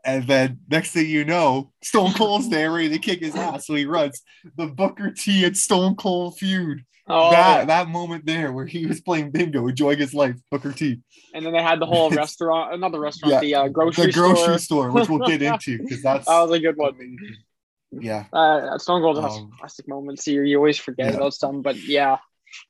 And 0.06 0.26
then 0.28 0.60
next 0.70 0.92
thing 0.92 1.08
you 1.10 1.26
know, 1.26 1.72
Stone 1.84 2.14
Cold's 2.14 2.50
there 2.50 2.72
ready 2.72 2.90
to 2.90 3.00
kick 3.00 3.20
his 3.20 3.36
ass, 3.36 3.68
so 3.68 3.76
he 3.76 3.86
runs 3.86 4.22
the 4.56 4.68
Booker 4.68 5.12
T 5.12 5.44
and 5.46 5.58
Stone 5.58 5.96
Cold 5.96 6.38
feud. 6.38 6.86
Oh, 7.12 7.32
that 7.32 7.68
that 7.68 7.90
moment 7.90 8.26
there 8.28 8.54
where 8.54 8.68
he 8.68 8.86
was 8.86 9.02
playing 9.02 9.32
bingo, 9.32 9.68
enjoying 9.68 9.98
his 9.98 10.14
life, 10.14 10.36
Booker 10.52 10.72
T, 10.72 11.02
and 11.34 11.44
then 11.46 11.54
they 11.54 11.64
had 11.64 11.80
the 11.80 11.86
whole 11.88 12.12
restaurant, 12.12 12.74
another 12.74 13.00
restaurant, 13.00 13.34
Yeah, 13.34 13.40
the 13.42 13.56
uh, 13.56 13.68
grocery, 13.68 14.08
the 14.08 14.12
grocery 14.14 14.44
store. 14.60 14.60
store, 14.60 14.92
which 14.92 15.10
we'll 15.10 15.28
get 15.28 15.42
into 15.42 15.80
because 15.80 16.04
that's 16.04 16.26
That 16.28 16.42
was 16.44 16.52
a 16.52 16.60
good 16.60 16.78
one. 16.78 16.94
amazing. 16.94 17.18
Yeah, 17.92 18.26
Uh, 18.32 18.78
Stone 18.78 19.02
Cold 19.02 19.18
has 19.24 19.36
Um, 19.38 19.52
classic 19.60 19.88
moments 19.88 20.24
here. 20.24 20.44
You 20.44 20.58
always 20.58 20.78
forget 20.78 21.10
yeah. 21.10 21.18
about 21.18 21.34
some, 21.34 21.64
but 21.64 21.76
yeah. 21.78 22.18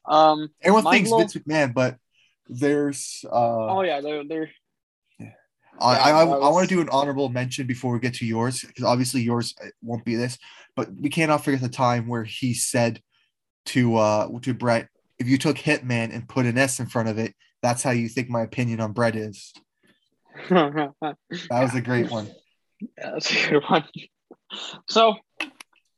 Um. 0.07 0.48
everyone 0.62 0.91
thinks 0.93 1.09
Vince 1.09 1.33
McMahon, 1.36 1.74
but 1.74 1.98
there's 2.48 3.25
uh, 3.29 3.36
Oh 3.75 3.81
yeah, 3.81 4.00
they're 4.01 4.24
they're 4.25 4.50
I, 5.81 6.09
Yeah, 6.09 6.17
I, 6.17 6.21
I, 6.21 6.50
want 6.50 6.67
to 6.67 6.75
do 6.75 6.81
an 6.81 6.89
honorable 6.89 7.29
mention 7.29 7.67
before 7.67 7.93
we 7.93 8.00
get 8.00 8.13
to 8.15 8.25
yours 8.25 8.62
because 8.62 8.83
obviously 8.83 9.21
yours 9.21 9.55
uh, 9.63 9.67
won't 9.81 10.05
be 10.05 10.15
this, 10.15 10.38
but 10.75 10.89
we 10.93 11.09
cannot 11.09 11.43
forget 11.43 11.62
the 11.62 11.69
time 11.69 12.07
where 12.07 12.24
he 12.24 12.53
said 12.53 13.01
to 13.65 13.95
uh 13.98 14.27
to 14.41 14.53
Bret, 14.53 14.88
if 15.19 15.27
you 15.27 15.38
took 15.38 15.57
Hitman 15.57 16.13
and 16.13 16.27
put 16.27 16.45
an 16.45 16.57
S 16.57 16.79
in 16.79 16.88
front 16.88 17.09
of 17.09 17.17
it, 17.17 17.33
that's 17.62 17.83
how 17.83 17.91
you 17.91 18.07
think 18.09 18.29
my 18.29 18.41
opinion 18.41 18.79
on 18.79 18.93
Bret 18.93 19.15
is. 19.15 19.53
That 20.50 21.15
was 21.50 21.75
a 21.75 21.81
great 21.81 22.09
one. 22.09 22.29
that's 22.98 23.31
a 23.31 23.50
good 23.50 23.63
one. 23.67 23.83
So 24.88 25.15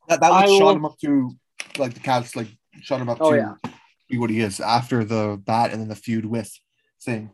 That, 0.07 0.19
that 0.21 0.31
would 0.31 0.57
shot 0.57 0.65
will- 0.65 0.75
him 0.75 0.85
up 0.85 0.97
to 0.99 1.31
like 1.77 1.93
the 1.93 1.99
cats 1.99 2.35
like 2.35 2.47
shot 2.81 2.99
him 3.01 3.09
up 3.09 3.17
Oh, 3.21 3.31
to 3.31 3.37
yeah. 3.37 3.53
be 4.09 4.17
what 4.17 4.29
he 4.29 4.41
is 4.41 4.59
after 4.59 5.05
the 5.05 5.39
bat 5.45 5.71
and 5.71 5.79
then 5.81 5.87
the 5.89 5.95
feud 5.95 6.25
with 6.25 6.51
thing. 7.01 7.31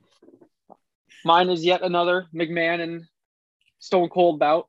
Mine 1.26 1.50
is 1.50 1.64
yet 1.66 1.82
another 1.82 2.28
McMahon 2.34 2.82
and 2.82 3.06
Stone 3.80 4.10
Cold 4.10 4.40
bout. 4.40 4.68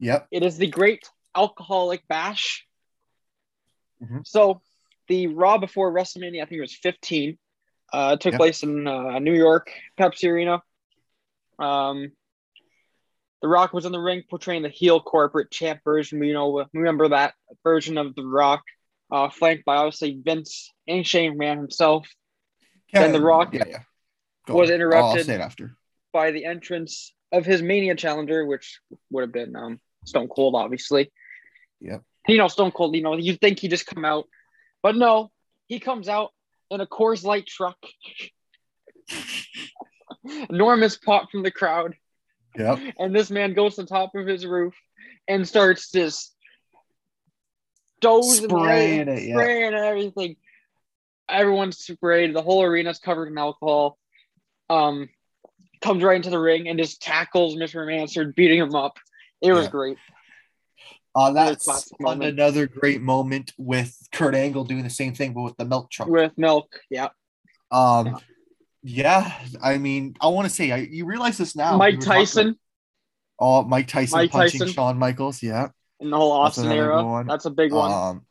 Yep. 0.00 0.28
It 0.30 0.42
is 0.42 0.58
the 0.58 0.66
Great 0.66 1.08
Alcoholic 1.34 2.06
Bash. 2.08 2.66
Mhm. 4.02 4.26
So 4.26 4.60
the 5.08 5.28
Raw 5.28 5.58
before 5.58 5.92
WrestleMania, 5.92 6.42
I 6.42 6.46
think 6.46 6.58
it 6.58 6.60
was 6.62 6.74
15, 6.76 7.38
uh, 7.92 8.16
took 8.16 8.32
Yep. 8.32 8.38
place 8.38 8.62
in 8.62 8.86
uh, 8.86 9.18
New 9.18 9.34
York, 9.34 9.70
Pepsi 9.98 10.28
Arena. 10.30 10.62
Um, 11.58 12.12
the 13.40 13.48
Rock 13.48 13.72
was 13.72 13.84
in 13.84 13.92
the 13.92 14.00
ring 14.00 14.22
portraying 14.28 14.62
the 14.62 14.68
heel 14.70 15.00
corporate 15.00 15.50
champ 15.50 15.80
version. 15.84 16.18
We 16.18 16.32
know 16.32 16.66
remember 16.72 17.08
that 17.08 17.34
version 17.62 17.98
of 17.98 18.14
the 18.14 18.24
Rock, 18.24 18.62
uh, 19.10 19.28
flanked 19.28 19.64
by 19.64 19.76
obviously 19.76 20.18
Vince 20.24 20.72
and 20.88 21.06
Shane 21.06 21.34
McMahon 21.38 21.58
himself. 21.58 22.08
Then 22.92 23.12
The 23.12 23.20
Rock 23.20 23.52
Yeah, 23.52 23.64
yeah. 23.66 23.82
Go 24.46 24.54
was 24.54 24.70
on. 24.70 24.76
interrupted. 24.76 25.18
I'll 25.20 25.24
say 25.24 25.34
it 25.34 25.40
after. 25.40 25.76
by 26.12 26.30
the 26.30 26.44
entrance 26.44 27.14
of 27.32 27.44
his 27.46 27.62
Mania 27.62 27.94
challenger, 27.94 28.44
which 28.46 28.80
would 29.10 29.22
have 29.22 29.32
been 29.32 29.56
um, 29.56 29.80
Stone 30.04 30.28
Cold, 30.28 30.54
obviously. 30.54 31.10
Yep. 31.80 32.02
You 32.28 32.38
know, 32.38 32.48
Stone 32.48 32.72
Cold. 32.72 32.94
You 32.94 33.02
know, 33.02 33.16
you 33.16 33.34
think 33.36 33.58
he 33.58 33.68
just 33.68 33.86
come 33.86 34.04
out, 34.04 34.26
but 34.82 34.96
no, 34.96 35.30
he 35.66 35.80
comes 35.80 36.08
out 36.08 36.30
in 36.70 36.80
a 36.80 36.86
Coors 36.86 37.24
Light 37.24 37.46
truck. 37.46 37.76
Enormous 40.48 40.96
pop 40.96 41.30
from 41.30 41.42
the 41.42 41.50
crowd, 41.50 41.94
Yep. 42.56 42.78
and 42.98 43.14
this 43.14 43.30
man 43.30 43.52
goes 43.52 43.74
to 43.74 43.82
the 43.82 43.88
top 43.88 44.14
of 44.14 44.26
his 44.26 44.46
roof 44.46 44.74
and 45.28 45.46
starts 45.46 45.90
just 45.90 46.34
dozing, 48.00 48.48
Spraying 48.48 49.00
and 49.00 49.10
it, 49.10 49.22
yeah. 49.24 49.34
spraying 49.34 49.74
everything. 49.74 50.36
Everyone's 51.28 51.78
sprayed. 51.78 52.34
The 52.34 52.42
whole 52.42 52.62
arena's 52.62 52.98
covered 53.00 53.28
in 53.28 53.36
alcohol. 53.38 53.98
Um, 54.74 55.08
comes 55.80 56.02
right 56.02 56.16
into 56.16 56.30
the 56.30 56.38
ring 56.38 56.68
and 56.68 56.78
just 56.78 57.02
tackles 57.02 57.56
Mr. 57.56 57.76
McMahon, 57.76 58.08
started 58.08 58.34
beating 58.34 58.58
him 58.58 58.74
up. 58.74 58.98
It 59.42 59.52
was 59.52 59.66
Yeah. 59.66 59.70
great. 59.70 59.98
Uh, 61.14 61.30
that's 61.32 61.92
on 62.04 62.22
another 62.22 62.66
great 62.66 63.00
moment 63.00 63.52
with 63.56 63.96
Kurt 64.10 64.34
Angle 64.34 64.64
doing 64.64 64.82
the 64.82 64.90
same 64.90 65.14
thing, 65.14 65.32
but 65.32 65.42
with 65.42 65.56
the 65.56 65.64
milk 65.64 65.90
truck. 65.90 66.08
With 66.08 66.36
milk, 66.36 66.80
yeah. 66.90 67.08
Um, 67.70 68.18
yeah, 68.82 69.32
I 69.62 69.78
mean, 69.78 70.16
I 70.20 70.28
want 70.28 70.48
to 70.48 70.54
say, 70.54 70.72
I, 70.72 70.76
you 70.78 71.06
realize 71.06 71.38
this 71.38 71.54
now. 71.54 71.76
Mike 71.76 71.92
We 71.92 71.96
were 71.98 72.02
talking 72.02 72.20
Tyson 72.20 72.58
oh, 73.38 73.62
Mike 73.62 73.88
Tyson 73.88 74.18
Mike 74.18 74.30
punching 74.30 74.60
Tyson. 74.60 74.74
Shawn 74.74 74.98
Michaels. 74.98 75.42
Yeah. 75.42 75.68
in 76.00 76.10
the 76.10 76.16
whole 76.16 76.42
That's 76.42 76.58
Austin 76.58 76.72
another 76.72 76.92
era, 76.92 77.04
one. 77.04 77.26
that's 77.26 77.44
a 77.44 77.50
big 77.50 77.72
one. 77.72 77.92
Um, 77.92 78.26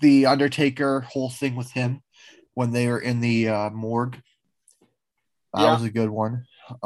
the 0.00 0.26
Undertaker 0.26 1.00
whole 1.00 1.30
thing 1.30 1.56
with 1.56 1.70
him 1.72 2.02
when 2.54 2.72
they 2.72 2.88
were 2.88 2.98
in 2.98 3.20
the 3.20 3.48
uh, 3.48 3.70
morgue. 3.70 4.20
That 5.54 5.62
Yeah. 5.62 5.72
was 5.74 5.84
a 5.84 5.90
good 5.90 6.10
one. 6.10 6.44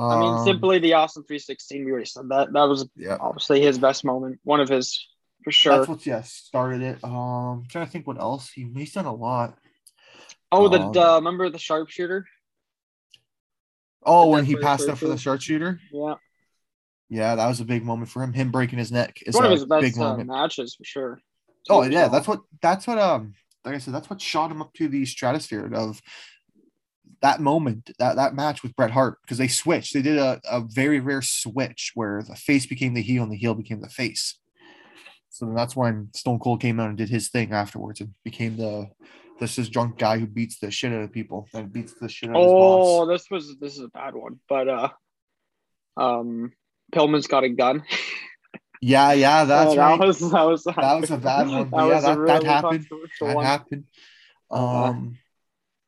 I 0.09 0.17
mean, 0.17 0.33
Um, 0.33 0.45
simply 0.45 0.79
the 0.79 0.95
Austin 0.95 1.25
316. 1.25 1.85
We 1.85 1.91
already 1.91 2.07
said 2.07 2.29
that. 2.29 2.53
That 2.53 2.65
was 2.65 2.89
Yeah. 2.97 3.19
obviously 3.21 3.61
his 3.61 3.79
best 3.79 4.05
moment. 4.05 4.41
One 4.45 4.61
of 4.61 4.69
his, 4.69 5.07
for 5.43 5.51
sure. 5.51 5.77
That's 5.79 5.89
what 5.89 6.07
yeah 6.07 6.23
started 6.23 6.83
it. 6.83 7.03
Um, 7.03 7.63
I'm 7.63 7.67
trying 7.67 7.87
to 7.87 7.91
think 7.91 8.07
what 8.07 8.21
else 8.21 8.51
he 8.53 8.71
he's 8.75 8.93
done 8.93 9.07
a 9.07 9.15
lot. 9.15 9.59
oh, 10.53 10.69
the 10.69 10.81
um, 10.81 10.97
uh, 10.97 11.15
remember 11.17 11.51
the 11.51 11.59
sharpshooter? 11.59 12.27
Oh, 14.05 14.29
when 14.29 14.45
he 14.45 14.57
passed 14.57 14.89
up 14.89 14.99
for 14.99 15.09
the 15.09 15.17
sharpshooter. 15.17 15.81
Yeah, 15.93 16.15
Yeah, 17.09 17.35
that 17.37 17.47
was 17.47 17.61
a 17.61 17.65
big 17.65 17.85
moment 17.85 18.11
for 18.11 18.23
him. 18.23 18.33
Him 18.33 18.51
breaking 18.51 18.79
his 18.79 18.91
neck 18.91 19.19
is 19.27 19.35
one 19.35 19.45
a 19.45 19.49
of 19.49 19.53
his 19.53 19.65
big 19.65 19.93
best 19.95 20.01
uh, 20.01 20.17
matches 20.19 20.75
for 20.75 20.85
sure. 20.85 21.21
Oh 21.69 21.83
yeah, 21.83 22.09
that's 22.09 22.27
what 22.27 22.41
that's 22.61 22.87
what 22.87 22.99
um 22.99 23.35
like 23.65 23.77
I 23.77 23.79
said, 23.79 23.95
that's 23.95 24.11
what 24.11 24.21
shot 24.21 24.51
him 24.51 24.61
up 24.61 24.73
to 24.75 24.89
the 24.89 25.05
stratosphere 25.05 25.73
of 25.73 26.01
that 27.23 27.41
moment, 27.41 27.91
that 27.99 28.17
that 28.17 28.35
match 28.35 28.63
with 28.63 28.75
Bret 28.77 28.91
Hart, 28.91 29.19
because 29.23 29.39
they 29.39 29.49
switched. 29.49 29.95
They 29.95 30.03
did 30.03 30.19
a, 30.19 30.41
a 30.51 30.61
very 30.61 31.01
rare 31.01 31.23
switch 31.23 31.93
where 31.95 32.23
the 32.23 32.35
face 32.37 32.67
became 32.67 32.95
the 32.95 33.03
heel 33.03 33.23
and 33.23 33.33
the 33.33 33.37
heel 33.37 33.55
became 33.55 33.81
the 33.81 33.89
face. 33.89 34.39
So 35.31 35.47
then 35.47 35.55
that's 35.55 35.75
when 35.75 36.11
Stone 36.15 36.41
Cold 36.41 36.61
came 36.61 36.79
out 36.81 36.89
and 36.91 36.99
did 36.99 37.09
his 37.09 37.29
thing 37.31 37.53
afterwards 37.53 38.01
and 38.01 38.13
became 38.25 38.57
the 38.57 38.89
this 39.41 39.59
is 39.59 39.69
drunk 39.71 39.99
guy 39.99 40.19
who 40.19 40.27
beats 40.27 40.59
the 40.61 40.71
shit 40.71 40.93
out 40.93 41.03
of 41.03 41.11
people 41.13 41.49
and 41.55 41.73
beats 41.73 41.95
the 41.95 42.09
shit 42.09 42.29
out 42.31 42.37
of 42.37 42.43
his 42.43 42.53
Oh, 42.53 43.07
boss. 43.07 43.09
this 43.09 43.31
was 43.31 43.57
this 43.59 43.73
is 43.75 43.81
a 43.85 43.89
bad 43.89 44.15
one, 44.15 44.41
but 44.49 44.69
uh, 44.69 44.89
um, 45.97 46.53
Pillman's 46.95 47.27
got 47.27 47.45
a 47.45 47.49
gun. 47.49 47.83
Yeah, 48.81 49.13
yeah, 49.13 49.45
that's 49.53 49.75
Uh, 49.75 49.79
right. 49.79 49.99
That 49.99 50.07
was 50.07 50.19
that 50.21 50.43
was 50.43 50.65
That 50.65 51.01
was 51.01 51.11
a 51.11 51.17
bad 51.19 51.49
one, 51.49 51.69
but 51.71 51.77
yeah, 51.87 51.95
was 51.95 52.05
a 52.05 52.07
that- 52.17 52.27
that 52.27 52.45
happened. 52.45 52.87
that 53.21 53.35
one. 53.35 53.45
happened. 53.45 53.85
Um 54.51 55.17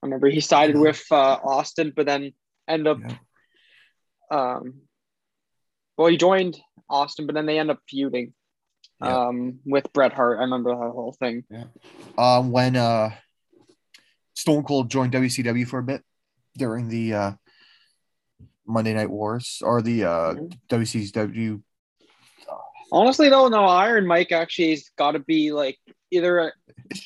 I 0.04 0.06
remember 0.06 0.28
he 0.28 0.40
sided 0.40 0.76
Yeah. 0.76 0.82
with 0.82 1.02
uh, 1.10 1.38
Austin, 1.42 1.94
but 1.96 2.04
then 2.04 2.34
end 2.68 2.86
up 2.86 2.98
yeah. 3.00 3.16
um 4.30 4.82
well 5.96 6.08
he 6.08 6.18
joined 6.18 6.58
Austin, 6.90 7.24
but 7.24 7.34
then 7.34 7.46
they 7.46 7.58
end 7.58 7.70
up 7.70 7.80
feuding 7.88 8.34
Yeah. 9.00 9.28
um 9.28 9.60
with 9.64 9.90
Bret 9.94 10.12
Hart. 10.12 10.38
I 10.38 10.42
remember 10.42 10.70
that 10.70 10.76
whole 10.76 11.16
thing. 11.18 11.44
um, 12.18 12.50
when 12.50 12.76
uh, 12.76 13.12
Stone 14.34 14.64
Cold 14.64 14.90
joined 14.90 15.14
WCW 15.14 15.66
for 15.66 15.78
a 15.78 15.82
bit 15.82 16.02
during 16.54 16.88
the 16.88 17.14
uh, 17.14 17.32
Monday 18.66 18.92
Night 18.92 19.10
Wars 19.10 19.62
or 19.64 19.80
the 19.80 20.04
uh. 20.04 20.34
WCW. 20.68 21.62
Honestly 22.92 23.30
though, 23.30 23.48
no 23.48 23.64
Iron 23.64 24.06
Mike 24.06 24.32
actually 24.32 24.70
has 24.70 24.90
gotta 24.98 25.18
be 25.18 25.50
like 25.50 25.78
either 26.10 26.38
an 26.40 26.52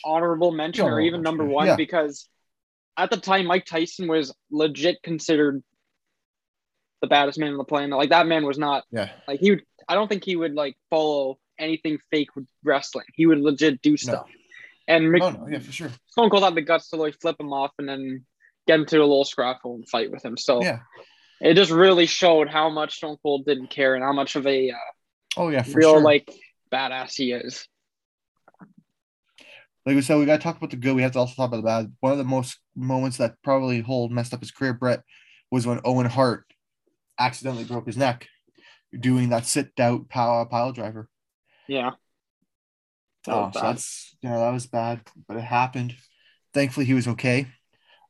honorable 0.05 0.51
mention 0.51 0.85
or 0.85 1.01
even 1.01 1.23
number 1.23 1.45
one 1.45 1.69
yeah. 1.69 1.77
because 1.77 2.29
at 2.99 3.11
the 3.11 3.17
time 3.17 3.47
Mike 3.47 3.65
Tyson 3.65 4.09
was 4.09 4.35
legit 4.51 5.03
considered 5.03 5.63
the 7.01 7.07
baddest 7.07 7.39
man 7.39 7.53
on 7.53 7.59
the 7.59 7.65
planet. 7.65 7.97
Like 7.97 8.11
that 8.11 8.27
man 8.27 8.45
was 8.45 8.59
not 8.59 8.85
Yeah, 8.91 9.11
like 9.27 9.41
he 9.41 9.51
would 9.53 9.63
I 9.89 9.95
don't 9.95 10.09
think 10.09 10.25
he 10.25 10.37
would 10.37 10.55
like 10.55 10.77
follow 10.91 11.39
anything 11.59 11.99
fake 12.11 12.35
with 12.37 12.47
wrestling. 12.65 13.07
He 13.15 13.27
would 13.27 13.39
legit 13.41 13.81
do 13.83 13.97
stuff. 13.97 14.27
And 14.87 15.11
Mc- 15.13 15.23
oh 15.23 15.31
no, 15.31 15.47
yeah, 15.49 15.61
for 15.61 15.73
sure. 15.73 15.91
Stone 16.09 16.31
Cold 16.31 16.43
had 16.43 16.55
the 16.55 16.63
guts 16.63 16.91
to 16.91 16.97
like 16.97 17.15
flip 17.21 17.37
him 17.39 17.53
off 17.53 17.73
and 17.79 17.89
then 17.89 18.25
get 18.67 18.81
into 18.81 18.99
a 18.99 19.01
little 19.01 19.25
scrapple 19.25 19.77
and 19.77 19.89
fight 19.89 20.11
with 20.11 20.25
him. 20.25 20.37
So 20.37 20.63
Yeah. 20.63 20.81
it 21.41 21.55
just 21.55 21.71
really 21.71 22.07
showed 22.07 22.49
how 22.49 22.69
much 22.69 22.97
Stone 22.97 23.17
Cold 23.23 23.45
didn't 23.47 23.71
care 23.71 23.95
and 23.95 24.03
how 24.05 24.13
much 24.13 24.35
of 24.37 24.47
a 24.47 24.71
uh, 24.71 24.77
Oh 25.37 25.51
yeah, 25.51 25.63
for 25.63 25.77
real 25.79 25.93
sure. 25.95 26.01
like 26.01 26.29
badass 26.73 27.15
he 27.15 27.33
is. 27.33 27.67
Like 29.89 29.97
we 29.97 30.03
said, 30.03 30.19
we 30.19 30.27
got 30.27 30.37
to 30.37 30.43
talk 30.43 30.59
about 30.59 30.69
the 30.69 30.77
good. 30.77 30.95
We 30.95 31.01
have 31.01 31.13
to 31.13 31.19
also 31.19 31.33
talk 31.35 31.49
about 31.49 31.57
the 31.57 31.63
bad. 31.63 31.97
One 32.01 32.13
of 32.13 32.19
the 32.19 32.25
most 32.25 32.59
moments 32.77 33.17
that 33.17 33.37
probably 33.43 33.81
hold 33.81 34.13
messed 34.13 34.35
up 34.35 34.41
his 34.41 34.51
career, 34.51 34.75
Brett, 34.75 35.01
was 35.51 35.67
when 35.67 35.81
Owen 35.83 36.05
Hart 36.05 36.45
accidentally 37.19 37.65
broke 37.65 37.87
his 37.87 37.97
neck 37.97 38.29
doing 39.01 39.31
that 39.31 39.47
sit 39.47 39.75
down 39.77 40.05
power 40.05 40.45
pile 40.45 40.73
driver. 40.73 41.09
Yeah. 41.69 41.93
That 43.25 43.35
Oh, 43.35 43.51
so 43.55 43.61
that's 43.61 44.15
yeah, 44.21 44.37
that 44.37 44.51
was 44.51 44.67
bad, 44.67 45.01
but 45.27 45.39
it 45.39 45.45
happened. 45.45 45.95
Thankfully, 46.53 46.85
he 46.85 46.93
was 46.93 47.09
okay. 47.09 47.47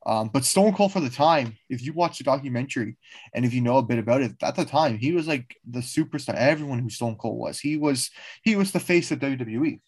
Um, 0.04 0.30
but 0.32 0.44
Stone 0.44 0.74
Cold 0.74 0.92
for 0.92 1.00
the 1.00 1.10
time, 1.10 1.56
if 1.70 1.80
you 1.80 1.92
watch 1.92 2.18
the 2.18 2.24
documentary 2.24 2.96
and 3.32 3.44
if 3.44 3.54
you 3.54 3.60
know 3.60 3.78
a 3.78 3.84
bit 3.84 4.00
about 4.00 4.22
it, 4.22 4.32
at 4.42 4.56
the 4.56 4.64
time 4.64 4.98
he 4.98 5.12
was 5.12 5.28
like 5.28 5.54
the 5.64 5.78
superstar. 5.78 6.34
Everyone 6.34 6.80
who 6.80 6.90
Stone 6.90 7.18
Cold 7.18 7.38
was, 7.38 7.60
he 7.60 7.76
was 7.76 8.10
he 8.42 8.56
was 8.56 8.72
the 8.72 8.80
face 8.80 9.12
of 9.12 9.20
WWE, 9.20 9.78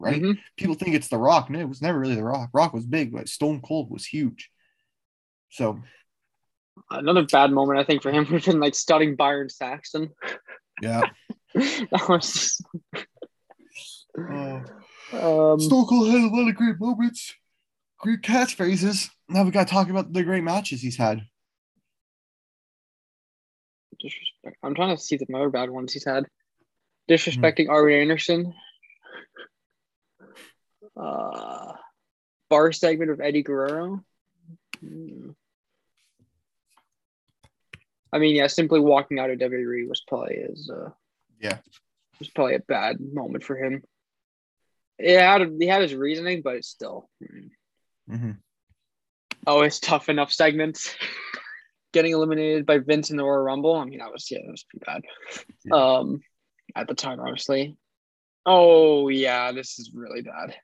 right? 0.00 0.20
Mhm. 0.20 0.38
People 0.56 0.74
think 0.74 0.94
it's 0.96 1.08
The 1.08 1.18
Rock. 1.18 1.50
No, 1.50 1.60
it 1.60 1.68
was 1.68 1.82
never 1.82 1.98
really 2.00 2.16
The 2.16 2.24
Rock. 2.24 2.50
Rock 2.52 2.72
was 2.72 2.86
big, 2.86 3.12
but 3.12 3.28
Stone 3.28 3.60
Cold 3.60 3.90
was 3.90 4.04
huge. 4.06 4.50
So 5.50 5.80
Another 6.90 7.24
bad 7.26 7.52
moment 7.52 7.78
I 7.78 7.84
think 7.84 8.02
for 8.02 8.10
him 8.10 8.24
would 8.30 8.42
have 8.44 8.44
been 8.44 8.60
like 8.60 8.74
studying 8.74 9.14
Byron 9.14 9.48
Saxton. 9.50 10.10
yeah, 10.80 11.02
that 11.54 12.06
was 12.08 12.60
uh, 14.18 14.60
um, 15.12 15.60
Stone 15.60 15.86
Cold 15.86 16.08
had 16.08 16.20
a 16.22 16.34
lot 16.34 16.48
of 16.48 16.54
great 16.56 16.80
moments, 16.80 17.34
great 17.98 18.22
catchphrases. 18.22 19.10
Now 19.28 19.44
we 19.44 19.50
got 19.50 19.68
to 19.68 19.72
talk 19.72 19.90
about 19.90 20.12
the 20.12 20.22
great 20.22 20.42
matches 20.42 20.80
he's 20.80 20.96
had. 20.96 21.20
disrespect. 24.00 24.56
I'm 24.62 24.74
trying 24.74 24.96
to 24.96 25.02
see 25.02 25.16
the 25.16 25.26
other 25.34 25.50
bad 25.50 25.70
ones 25.70 25.92
he's 25.92 26.04
had. 26.06 26.24
Disrespecting 27.08 27.68
Arn 27.68 27.92
Anderson. 27.92 28.54
Uh, 31.00 31.72
bar 32.50 32.72
segment 32.72 33.10
of 33.10 33.20
Eddie 33.20 33.42
Guerrero. 33.42 34.04
Hmm. 34.80 35.30
I 38.12 38.18
mean, 38.18 38.34
yeah, 38.34 38.48
simply 38.48 38.80
walking 38.80 39.18
out 39.18 39.30
of 39.30 39.38
WWE 39.38 39.88
was 39.88 40.02
probably 40.06 40.36
his. 40.48 40.68
Uh, 40.70 40.90
Yeah. 41.40 41.58
was 42.18 42.28
probably 42.30 42.56
a 42.56 42.60
bad 42.60 43.00
moment 43.00 43.44
for 43.44 43.56
him. 43.56 43.82
Yeah, 44.98 45.38
he 45.58 45.66
had 45.66 45.82
his 45.82 45.94
reasoning, 45.94 46.42
but 46.42 46.56
it's 46.56 46.68
still. 46.68 47.08
hmm. 47.24 47.46
Mhm. 48.14 48.36
Oh, 49.46 49.62
it's 49.62 49.80
tough 49.80 50.08
enough 50.08 50.32
segments. 50.32 50.94
Getting 51.92 52.12
eliminated 52.12 52.66
by 52.66 52.78
Vince 52.78 53.10
in 53.10 53.16
the 53.16 53.24
Royal 53.24 53.38
Rumble. 53.42 53.74
I 53.76 53.84
mean, 53.84 53.98
that 54.00 54.12
was 54.12 54.30
yeah, 54.30 54.38
that 54.44 54.50
was 54.50 54.64
pretty 54.64 54.84
bad. 54.84 55.02
Yeah. 55.64 55.74
Um, 55.74 56.20
at 56.76 56.86
the 56.88 56.94
time, 56.94 57.20
obviously. 57.20 57.76
Oh 58.44 59.08
yeah, 59.08 59.52
this 59.52 59.78
is 59.78 59.90
really 59.94 60.22
bad. 60.22 60.54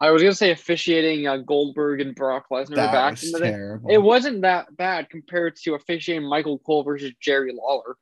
I 0.00 0.10
was 0.10 0.22
gonna 0.22 0.34
say 0.34 0.50
officiating 0.50 1.26
uh, 1.26 1.38
Goldberg 1.38 2.00
and 2.00 2.14
Brock 2.14 2.46
Lesnar 2.50 2.76
That 2.76 2.92
back 2.92 3.10
was 3.12 3.24
in 3.24 3.32
the 3.32 3.38
day. 3.40 3.50
terrible. 3.50 3.90
It 3.90 3.98
wasn't 3.98 4.42
that 4.42 4.76
bad 4.76 5.08
compared 5.08 5.56
to 5.64 5.74
officiating 5.74 6.28
Michael 6.28 6.58
Cole 6.58 6.82
versus 6.84 7.12
Jerry 7.20 7.52
Lawler. 7.54 7.96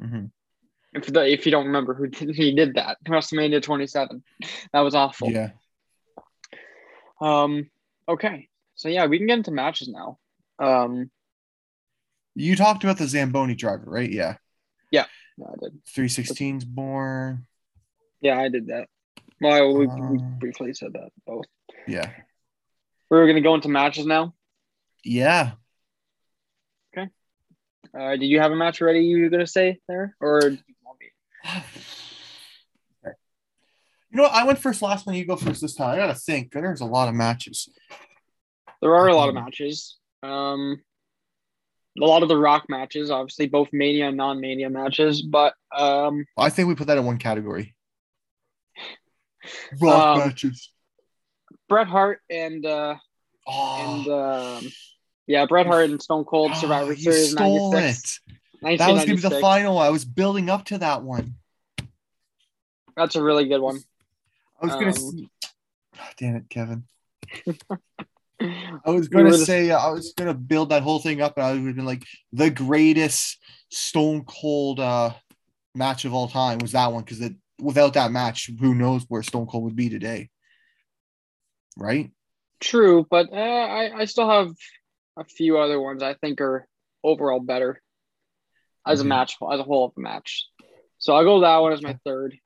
Mhm. 0.00 0.30
If 0.94 1.06
the, 1.12 1.26
if 1.30 1.44
you 1.44 1.52
don't 1.52 1.66
remember 1.66 1.92
who 1.92 2.06
did, 2.08 2.34
he 2.34 2.54
did 2.54 2.74
that, 2.76 2.96
WrestleMania 3.06 3.62
27, 3.62 4.22
that 4.72 4.80
was 4.80 4.94
awful. 4.94 5.30
Yeah. 5.30 5.50
Um. 7.20 7.68
Okay. 8.08 8.48
So 8.74 8.88
yeah, 8.88 9.06
we 9.06 9.18
can 9.18 9.26
get 9.26 9.38
into 9.38 9.50
matches 9.50 9.88
now. 9.88 10.18
Um. 10.58 11.10
You 12.34 12.54
talked 12.56 12.84
about 12.84 12.98
the 12.98 13.06
Zamboni 13.06 13.54
driver, 13.54 13.84
right? 13.86 14.10
Yeah. 14.10 14.36
Yeah, 14.90 15.04
I 15.52 15.54
did. 15.60 15.84
316's 15.84 16.64
born. 16.64 17.46
Yeah, 18.22 18.38
I 18.38 18.48
did 18.48 18.68
that. 18.68 18.88
Well, 19.40 19.74
we, 19.74 19.86
we 19.86 19.92
Um, 20.18 20.38
briefly 20.38 20.72
said 20.74 20.92
that 20.94 21.10
both. 21.26 21.44
Yeah. 21.86 22.10
We're 23.10 23.26
gonna 23.26 23.40
go 23.40 23.54
into 23.54 23.68
matches 23.68 24.06
now. 24.06 24.34
Yeah. 25.04 25.52
Okay. 26.96 27.08
Uh, 27.96 28.16
did 28.16 28.26
you 28.26 28.40
have 28.40 28.50
a 28.52 28.56
match 28.56 28.80
ready? 28.80 29.00
You 29.00 29.22
were 29.22 29.28
gonna 29.28 29.46
say 29.46 29.78
there, 29.88 30.16
or 30.20 30.40
you? 30.48 30.58
You 34.10 34.18
know, 34.18 34.22
what? 34.22 34.32
I 34.32 34.44
went 34.44 34.58
first 34.58 34.80
last 34.80 35.04
one. 35.04 35.14
You 35.14 35.26
go 35.26 35.36
first 35.36 35.60
this 35.60 35.74
time. 35.74 35.90
I 35.90 35.96
gotta 35.96 36.14
think. 36.14 36.52
There's 36.52 36.80
a 36.80 36.86
lot 36.86 37.08
of 37.08 37.14
matches. 37.14 37.68
There 38.80 38.96
are 38.96 39.08
a 39.08 39.14
lot 39.14 39.28
of 39.28 39.36
Um, 39.36 39.44
matches. 39.44 39.98
Um, 40.22 40.80
a 42.00 42.04
lot 42.04 42.22
of 42.22 42.28
the 42.30 42.36
Rock 42.36 42.64
matches, 42.70 43.10
obviously 43.10 43.46
both 43.46 43.68
Mania 43.72 44.08
and 44.08 44.16
non-Mania 44.16 44.70
matches, 44.70 45.20
but 45.22 45.54
um, 45.76 46.24
I 46.38 46.48
think 46.50 46.68
we 46.68 46.74
put 46.74 46.86
that 46.86 46.96
in 46.98 47.04
one 47.04 47.18
category. 47.18 47.74
Rock 49.80 50.16
Um, 50.16 50.18
matches. 50.28 50.70
Bret 51.68 51.86
Hart 51.86 52.20
and 52.30 52.64
uh, 52.66 52.96
Oh, 53.48 53.76
and 53.78 54.08
um, 54.08 54.72
yeah, 55.28 55.46
Bret 55.46 55.66
Hart 55.66 55.88
and 55.90 56.02
Stone 56.02 56.24
Cold 56.24 56.52
oh, 56.54 56.60
Survivor 56.60 56.96
Series 56.96 57.30
stole 57.32 57.70
'96. 57.72 58.20
it. 58.62 58.78
That 58.78 58.92
was 58.92 59.04
gonna 59.04 59.14
be 59.14 59.20
the 59.20 59.28
1996. 59.28 59.40
final. 59.40 59.78
I 59.78 59.88
was 59.90 60.04
building 60.04 60.50
up 60.50 60.64
to 60.66 60.78
that 60.78 61.02
one. 61.02 61.34
That's 62.96 63.14
a 63.14 63.22
really 63.22 63.46
good 63.46 63.60
one. 63.60 63.78
I 64.60 64.66
was 64.66 64.74
gonna. 64.74 64.86
Um, 64.86 64.96
s- 64.96 65.14
Ah, 65.98 66.10
damn 66.18 66.36
it, 66.36 66.50
Kevin. 66.50 66.84
I 68.40 68.90
was 68.90 69.08
gonna 69.08 69.32
say 69.38 69.70
uh, 69.70 69.78
I 69.78 69.90
was 69.90 70.12
gonna 70.16 70.34
build 70.34 70.68
that 70.70 70.82
whole 70.82 70.98
thing 70.98 71.22
up, 71.22 71.36
and 71.36 71.46
I 71.46 71.52
would 71.52 71.66
have 71.66 71.76
been 71.76 71.86
like 71.86 72.04
the 72.32 72.50
greatest 72.50 73.38
Stone 73.70 74.24
Cold 74.24 74.78
uh, 74.80 75.12
match 75.74 76.04
of 76.04 76.12
all 76.12 76.28
time 76.28 76.58
was 76.58 76.72
that 76.72 76.92
one 76.92 77.02
because 77.02 77.22
without 77.60 77.94
that 77.94 78.12
match, 78.12 78.50
who 78.60 78.74
knows 78.74 79.04
where 79.08 79.22
Stone 79.22 79.46
Cold 79.46 79.64
would 79.64 79.76
be 79.76 79.88
today, 79.88 80.30
right? 81.76 82.10
True, 82.60 83.06
but 83.10 83.32
uh, 83.32 83.36
I 83.36 84.00
I 84.00 84.04
still 84.06 84.28
have 84.30 84.52
a 85.16 85.24
few 85.24 85.58
other 85.58 85.80
ones 85.80 86.02
I 86.02 86.14
think 86.14 86.40
are 86.40 86.66
overall 87.04 87.40
better 87.40 87.82
as 88.86 89.00
Mhm. 89.00 89.02
a 89.02 89.08
match 89.08 89.36
as 89.52 89.60
a 89.60 89.62
whole 89.62 89.86
of 89.86 89.94
the 89.94 90.02
match. 90.02 90.46
So 90.98 91.14
I'll 91.14 91.24
go 91.24 91.40
that 91.40 91.58
one 91.58 91.72
as 91.72 91.82
my 91.82 91.98
third, 92.04 92.36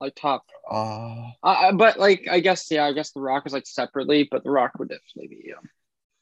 like 0.00 0.14
top. 0.14 0.44
Uh, 0.68 1.30
Uh, 1.42 1.72
but 1.72 1.98
like 1.98 2.26
I 2.30 2.40
guess 2.40 2.70
yeah, 2.70 2.84
I 2.84 2.92
guess 2.92 3.12
the 3.12 3.20
Rock 3.20 3.46
is 3.46 3.52
like 3.52 3.66
separately, 3.66 4.28
but 4.30 4.42
the 4.42 4.50
Rock 4.50 4.72
would 4.78 4.88
definitely 4.88 5.28
be 5.28 5.52
um, 5.54 5.68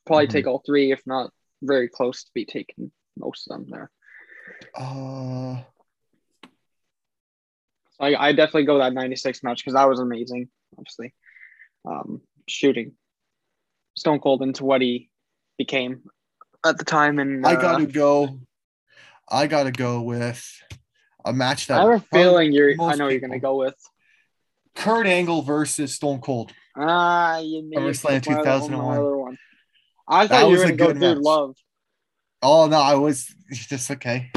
probably 0.05 0.27
Mhm. 0.27 0.31
take 0.31 0.47
all 0.47 0.63
three, 0.65 0.93
if 0.93 1.01
not 1.07 1.33
very 1.63 1.89
close 1.89 2.25
to 2.25 2.31
be 2.35 2.45
taking 2.45 2.93
most 3.17 3.49
of 3.49 3.57
them 3.57 3.71
there. 3.71 3.91
uh, 4.75 5.63
So 7.99 8.05
I 8.05 8.29
I 8.29 8.33
definitely 8.33 8.65
go 8.65 8.79
that 8.79 8.93
'96 8.93 9.43
match 9.43 9.59
because 9.59 9.75
that 9.75 9.89
was 9.89 10.01
amazing. 10.01 10.49
Obviously, 10.79 11.15
um, 11.85 12.21
shooting 12.49 12.93
Stone 13.97 14.21
Cold 14.21 14.43
into 14.43 14.65
what 14.65 14.83
he 14.83 15.09
became 15.57 16.03
at 16.65 16.79
the 16.79 16.85
time, 16.85 17.19
and 17.19 17.47
I 17.47 17.55
uh, 17.55 17.61
gotta 17.61 17.87
go. 17.87 18.41
I 19.29 19.47
gotta 19.47 19.73
go 19.73 20.03
with 20.03 20.63
a 21.25 21.33
match 21.33 21.67
that 21.69 21.81
I 21.81 21.91
have 21.91 22.03
a 22.03 22.05
feeling 22.13 22.53
you're. 22.53 22.75
I 22.81 22.95
know 22.97 23.09
you're 23.09 23.21
gonna 23.21 23.39
go 23.39 23.57
with. 23.57 23.75
Kurt 24.75 25.07
Angle 25.07 25.41
versus 25.43 25.95
Stone 25.95 26.21
Cold. 26.21 26.53
Ah, 26.77 27.39
you 27.39 27.63
made 27.63 27.79
SummerSlam. 27.79 28.27
My 28.27 28.35
other- 28.35 28.43
2001. 28.43 28.87
my 28.87 28.97
other 28.99 29.17
one. 29.17 29.39
I 30.07 30.27
That 30.27 30.29
thought 30.43 30.47
you 30.47 30.53
was 30.53 30.71
were 30.71 30.77
gonna 30.77 30.95
go 30.95 31.15
match. 31.15 31.19
Love. 31.23 31.57
Oh 32.43 32.67
no, 32.67 32.79
I 32.79 32.95
was 32.95 33.35
just 33.51 33.91
okay. 33.91 34.31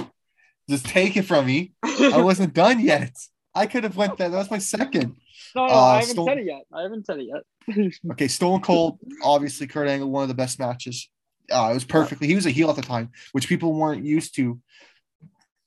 Just 0.69 0.85
take 0.85 1.17
it 1.17 1.23
from 1.23 1.45
me. 1.45 1.73
I 1.83 2.21
wasn't 2.21 2.53
done 2.53 2.79
yet. 2.79 3.13
I 3.55 3.65
could 3.65 3.83
have 3.83 3.95
went 3.97 4.17
there. 4.17 4.29
That 4.29 4.37
was 4.37 4.51
my 4.51 4.59
second. 4.59 5.15
no, 5.55 5.65
no, 5.65 5.73
uh, 5.73 5.77
I 5.77 5.99
haven't 5.99 6.11
Stone- 6.11 6.27
said 6.27 6.37
it 6.37 6.45
yet. 6.45 6.61
I 6.73 6.81
haven't 6.83 7.05
said 7.05 7.19
it 7.19 7.27
yet. 7.27 7.93
Okay, 8.11 8.27
Stone 8.27 8.61
Cold, 8.61 8.99
obviously 9.23 9.67
Kurt 9.67 9.87
Angle, 9.87 10.09
one 10.09 10.23
of 10.23 10.29
the 10.29 10.35
best 10.35 10.59
matches. 10.59 11.09
Uh, 11.51 11.69
it 11.71 11.73
was 11.73 11.83
perfectly. 11.83 12.27
He 12.27 12.35
was 12.35 12.45
a 12.45 12.51
heel 12.51 12.69
at 12.69 12.75
the 12.75 12.81
time, 12.81 13.09
which 13.31 13.47
people 13.47 13.73
weren't 13.73 14.05
used 14.05 14.35
to. 14.35 14.59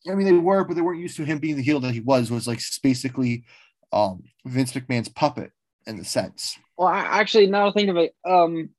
I 0.08 0.14
mean, 0.14 0.26
they 0.26 0.32
were, 0.32 0.64
but 0.64 0.74
they 0.74 0.80
weren't 0.80 1.00
used 1.00 1.16
to 1.16 1.24
him 1.24 1.38
being 1.38 1.56
the 1.56 1.62
heel 1.62 1.80
that 1.80 1.92
he 1.92 2.00
was. 2.00 2.30
Was 2.30 2.46
like 2.46 2.60
basically 2.82 3.44
um, 3.92 4.22
Vince 4.44 4.72
McMahon's 4.72 5.08
puppet 5.08 5.50
in 5.86 5.98
the 5.98 6.04
sense. 6.04 6.58
Well, 6.76 6.88
I, 6.88 7.00
actually, 7.00 7.46
now 7.48 7.66
to 7.66 7.72
think 7.72 7.88
of 7.88 7.96
it, 7.96 8.14
um, 8.28 8.70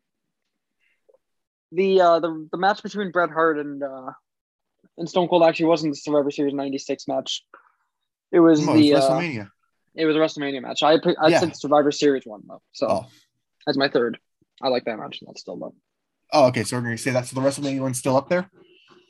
the 1.71 2.01
uh, 2.01 2.19
the 2.19 2.47
the 2.51 2.57
match 2.57 2.83
between 2.83 3.11
Bret 3.11 3.29
Hart 3.29 3.57
and 3.59 3.83
uh, 3.83 4.11
and 4.97 5.09
Stone 5.09 5.27
Cold 5.27 5.43
actually 5.43 5.67
wasn't 5.67 5.93
the 5.93 5.97
Survivor 5.97 6.31
Series 6.31 6.53
'96 6.53 7.07
match. 7.07 7.43
It 8.33 8.39
was 8.39 8.65
No, 8.65 8.73
it 8.73 8.77
was 8.77 8.81
the 8.85 8.93
uh, 8.95 8.99
WrestleMania. 9.01 9.49
it 9.95 10.05
was 10.05 10.15
a 10.15 10.19
WrestleMania 10.19 10.61
match. 10.61 10.83
I 10.83 10.93
I 11.21 11.27
Yeah. 11.29 11.39
said 11.39 11.55
Survivor 11.55 11.91
Series 11.91 12.25
one 12.25 12.41
though, 12.47 12.61
so 12.73 12.87
Oh. 12.89 13.05
that's 13.65 13.77
my 13.77 13.87
third. 13.87 14.19
I 14.61 14.67
like 14.69 14.83
that 14.85 14.97
match. 14.97 15.19
That's 15.25 15.41
still 15.41 15.55
though. 15.57 15.75
Oh, 16.33 16.47
okay. 16.47 16.63
So 16.63 16.75
we're 16.77 16.83
gonna 16.83 16.97
say 16.97 17.11
that. 17.11 17.27
So 17.27 17.39
the 17.39 17.47
WrestleMania 17.47 17.81
one's 17.81 17.99
still 17.99 18.17
up 18.17 18.27
there. 18.27 18.49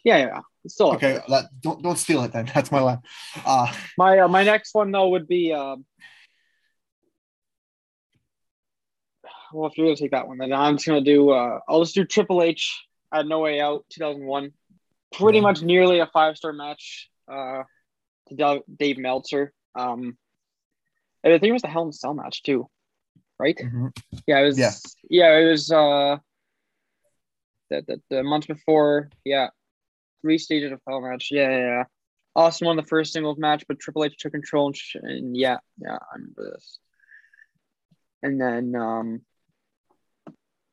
Yeah, 0.04 0.18
yeah, 0.18 0.26
yeah. 0.26 0.40
It's 0.66 0.74
still 0.74 0.90
up 0.92 0.96
Okay, 0.98 1.14
there. 1.14 1.24
that 1.30 1.46
don't 1.62 1.82
don't 1.82 1.98
steal 1.98 2.22
it 2.24 2.34
then. 2.34 2.46
That's 2.54 2.72
my 2.72 2.82
last. 2.82 3.06
Uh, 3.46 3.74
My 3.98 4.20
uh, 4.20 4.28
my 4.28 4.44
next 4.44 4.76
one 4.76 4.92
though 4.92 5.10
would 5.10 5.28
be 5.28 5.54
um. 5.54 5.86
Well, 9.54 9.70
if 9.70 9.78
you're 9.78 9.86
gonna 9.88 9.96
take 9.96 10.12
that 10.12 10.28
one, 10.28 10.38
then 10.40 10.52
I'm 10.52 10.76
just 10.76 10.88
gonna 10.88 11.02
do. 11.02 11.30
Uh, 11.30 11.60
I'll 11.68 11.84
just 11.84 11.96
do 11.96 12.04
Triple 12.06 12.42
H 12.42 12.86
at 13.14 13.28
No 13.28 13.40
Way 13.40 13.62
Out 13.62 13.86
2001. 13.90 14.52
Pretty 15.14 15.38
Yeah. 15.38 15.44
much 15.44 15.62
nearly 15.62 16.00
a 16.00 16.08
five 16.08 16.36
star 16.38 16.54
match. 16.54 17.10
Uh, 17.32 17.64
to 18.38 18.64
Dave- 18.78 18.98
Meltzer. 18.98 19.54
Um, 19.76 20.18
and 21.24 21.34
I 21.34 21.38
think 21.40 21.50
it 21.50 21.54
was 21.54 21.62
the 21.62 21.68
Hell 21.70 21.84
in 21.84 21.90
a 21.90 21.94
Cell 21.94 22.14
match 22.14 22.44
too, 22.44 22.70
right? 23.40 23.58
mhm. 23.58 23.92
Yeah, 24.28 24.40
it 24.40 24.46
was. 24.46 24.60
Yeah. 24.60 24.72
Yeah, 25.10 25.38
it 25.38 25.50
was. 25.50 25.72
Uh, 25.72 26.18
the 27.70 27.82
the, 27.88 28.02
the 28.10 28.24
month 28.24 28.48
before. 28.48 29.10
Yeah, 29.24 29.50
three 30.22 30.38
stages 30.38 30.72
of 30.72 30.82
Hell 30.88 31.02
match. 31.02 31.30
Yeah, 31.32 31.50
yeah, 31.50 31.58
yeah. 31.58 31.84
Austin 32.36 32.66
won 32.68 32.78
the 32.78 32.84
first 32.84 33.14
singles 33.14 33.38
match, 33.38 33.64
but 33.68 33.80
Triple 33.80 34.06
H 34.06 34.18
took 34.18 34.32
control. 34.32 34.68
And, 34.68 34.76
sh- 34.76 34.96
and 35.02 35.38
yeah, 35.38 35.58
yeah, 35.78 35.96
I 35.96 36.16
remember 36.16 36.52
this. 36.54 36.80
And 38.24 38.42
then, 38.42 38.76
um, 38.76 39.22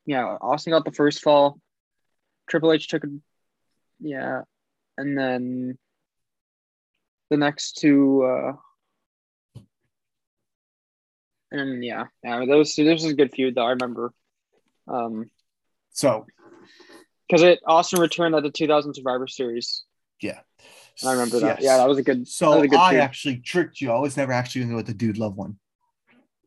yeah, 0.06 0.24
Austin 0.24 0.72
got 0.72 0.84
the 0.84 0.92
first 0.92 1.20
fall. 1.20 1.60
Triple 2.48 2.72
H 2.72 2.88
took, 2.88 3.04
a, 3.04 3.08
yeah, 4.00 4.42
and 4.96 5.18
then 5.18 5.78
the 7.30 7.36
next 7.36 7.78
two. 7.78 8.22
Uh, 8.24 8.52
and 11.50 11.82
yeah, 11.84 12.04
yeah, 12.22 12.44
those 12.46 12.74
this 12.74 13.02
was 13.02 13.12
a 13.12 13.14
good 13.14 13.32
feud 13.32 13.54
though. 13.54 13.64
I 13.66 13.70
remember. 13.70 14.12
Um, 14.86 15.30
So 15.92 16.26
because 17.28 17.42
it 17.42 17.60
Austin 17.66 18.00
returned 18.00 18.34
at 18.34 18.42
the 18.42 18.50
2000 18.50 18.94
Survivor 18.94 19.26
Series. 19.26 19.84
yeah, 20.20 20.40
I 21.04 21.12
remember 21.12 21.40
that. 21.40 21.56
Yes. 21.60 21.62
Yeah, 21.62 21.76
that 21.78 21.88
was 21.88 21.98
a 21.98 22.02
good. 22.02 22.28
So 22.28 22.60
a 22.60 22.68
good 22.68 22.78
I 22.78 22.90
feud. 22.90 23.00
actually 23.00 23.36
tricked 23.38 23.80
you. 23.80 23.90
I 23.92 23.98
was 23.98 24.16
never 24.16 24.32
actually 24.32 24.62
going 24.62 24.68
to 24.70 24.72
go 24.74 24.76
with 24.78 24.86
the 24.86 24.94
dude 24.94 25.18
love 25.18 25.36
one, 25.36 25.58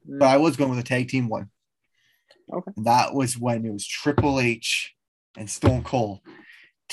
Mm. 0.09 0.19
but 0.19 0.27
I 0.27 0.37
was 0.37 0.57
going 0.57 0.69
with 0.69 0.79
the 0.79 0.83
tag 0.87 1.07
team 1.09 1.27
one. 1.29 1.49
Okay. 2.51 2.71
And 2.75 2.85
that 2.85 3.13
was 3.13 3.37
when 3.37 3.65
it 3.65 3.71
was 3.71 3.85
Triple 3.87 4.39
H 4.39 4.93
and 5.37 5.49
Stone 5.49 5.83
Cold 5.83 6.19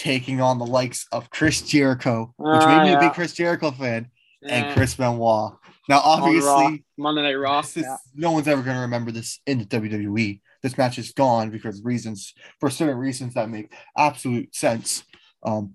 taking 0.01 0.41
on 0.41 0.59
the 0.59 0.65
likes 0.67 1.07
of 1.13 1.29
Chris 1.31 1.61
Jericho, 1.63 2.33
which 2.39 2.63
Ah, 2.63 2.79
made 2.79 2.91
me 2.91 2.97
a 2.97 2.99
big 3.01 3.13
Chris 3.13 3.35
Jericho 3.35 3.71
fan, 3.71 4.11
and 4.43 4.75
Chris 4.75 4.95
Benoit. 4.95 5.53
Now, 5.89 6.01
On 6.01 6.21
Raw. 6.21 6.27
obviously, 6.27 6.85
Monday 6.97 7.23
Night 7.23 7.35
Raw. 7.35 7.59
is, 7.61 7.77
Yeah. 7.77 7.97
no 8.15 8.31
one's 8.33 8.49
ever 8.49 8.63
going 8.63 8.77
to 8.77 8.81
remember 8.83 9.11
this 9.13 9.41
in 9.47 9.59
the 9.59 9.67
WWE. 9.67 10.41
This 10.63 10.79
match 10.79 10.99
is 10.99 11.13
gone 11.13 11.51
because 11.51 11.83
reasons 11.85 12.33
for 12.61 12.71
certain 12.71 12.97
reasons 12.97 13.35
that 13.35 13.51
make 13.51 13.73
absolute 13.97 14.55
sense. 14.55 15.05
Um, 15.43 15.75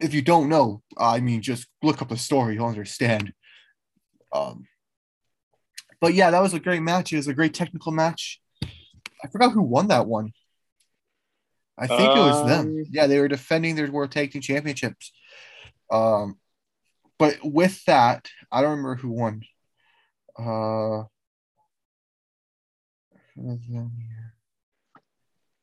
if 0.00 0.12
you 0.12 0.20
don't 0.22 0.48
know, 0.50 0.82
I 0.98 1.20
mean, 1.20 1.40
just 1.42 1.66
look 1.82 2.02
up 2.02 2.08
the 2.10 2.16
story, 2.18 2.54
you'll 2.54 2.66
understand. 2.66 3.32
Um, 4.32 4.66
but 6.00 6.12
yeah, 6.14 6.30
that 6.30 6.42
was 6.42 6.52
a 6.54 6.60
great 6.60 6.80
match. 6.82 7.12
It 7.12 7.16
was 7.16 7.28
a 7.28 7.34
great 7.34 7.54
technical 7.54 7.92
match. 7.92 8.40
I 8.62 9.28
forgot 9.32 9.52
who 9.52 9.62
won 9.62 9.88
that 9.88 10.06
one. 10.06 10.32
I 11.78 11.86
think 11.86 12.00
it 12.00 12.18
was 12.18 12.46
them. 12.46 12.66
Um, 12.66 12.84
Yeah, 12.90 13.06
they 13.06 13.20
were 13.20 13.28
defending 13.28 13.76
their 13.76 13.90
World 13.90 14.12
Tag 14.12 14.32
Team 14.32 14.42
Championships. 14.42 15.12
Um, 15.90 16.38
but 17.18 17.38
with 17.42 17.84
that, 17.84 18.28
I 18.50 18.60
don't 18.60 18.70
remember 18.70 18.96
who 18.96 19.10
won. 19.10 19.42
Uh, 20.38 21.04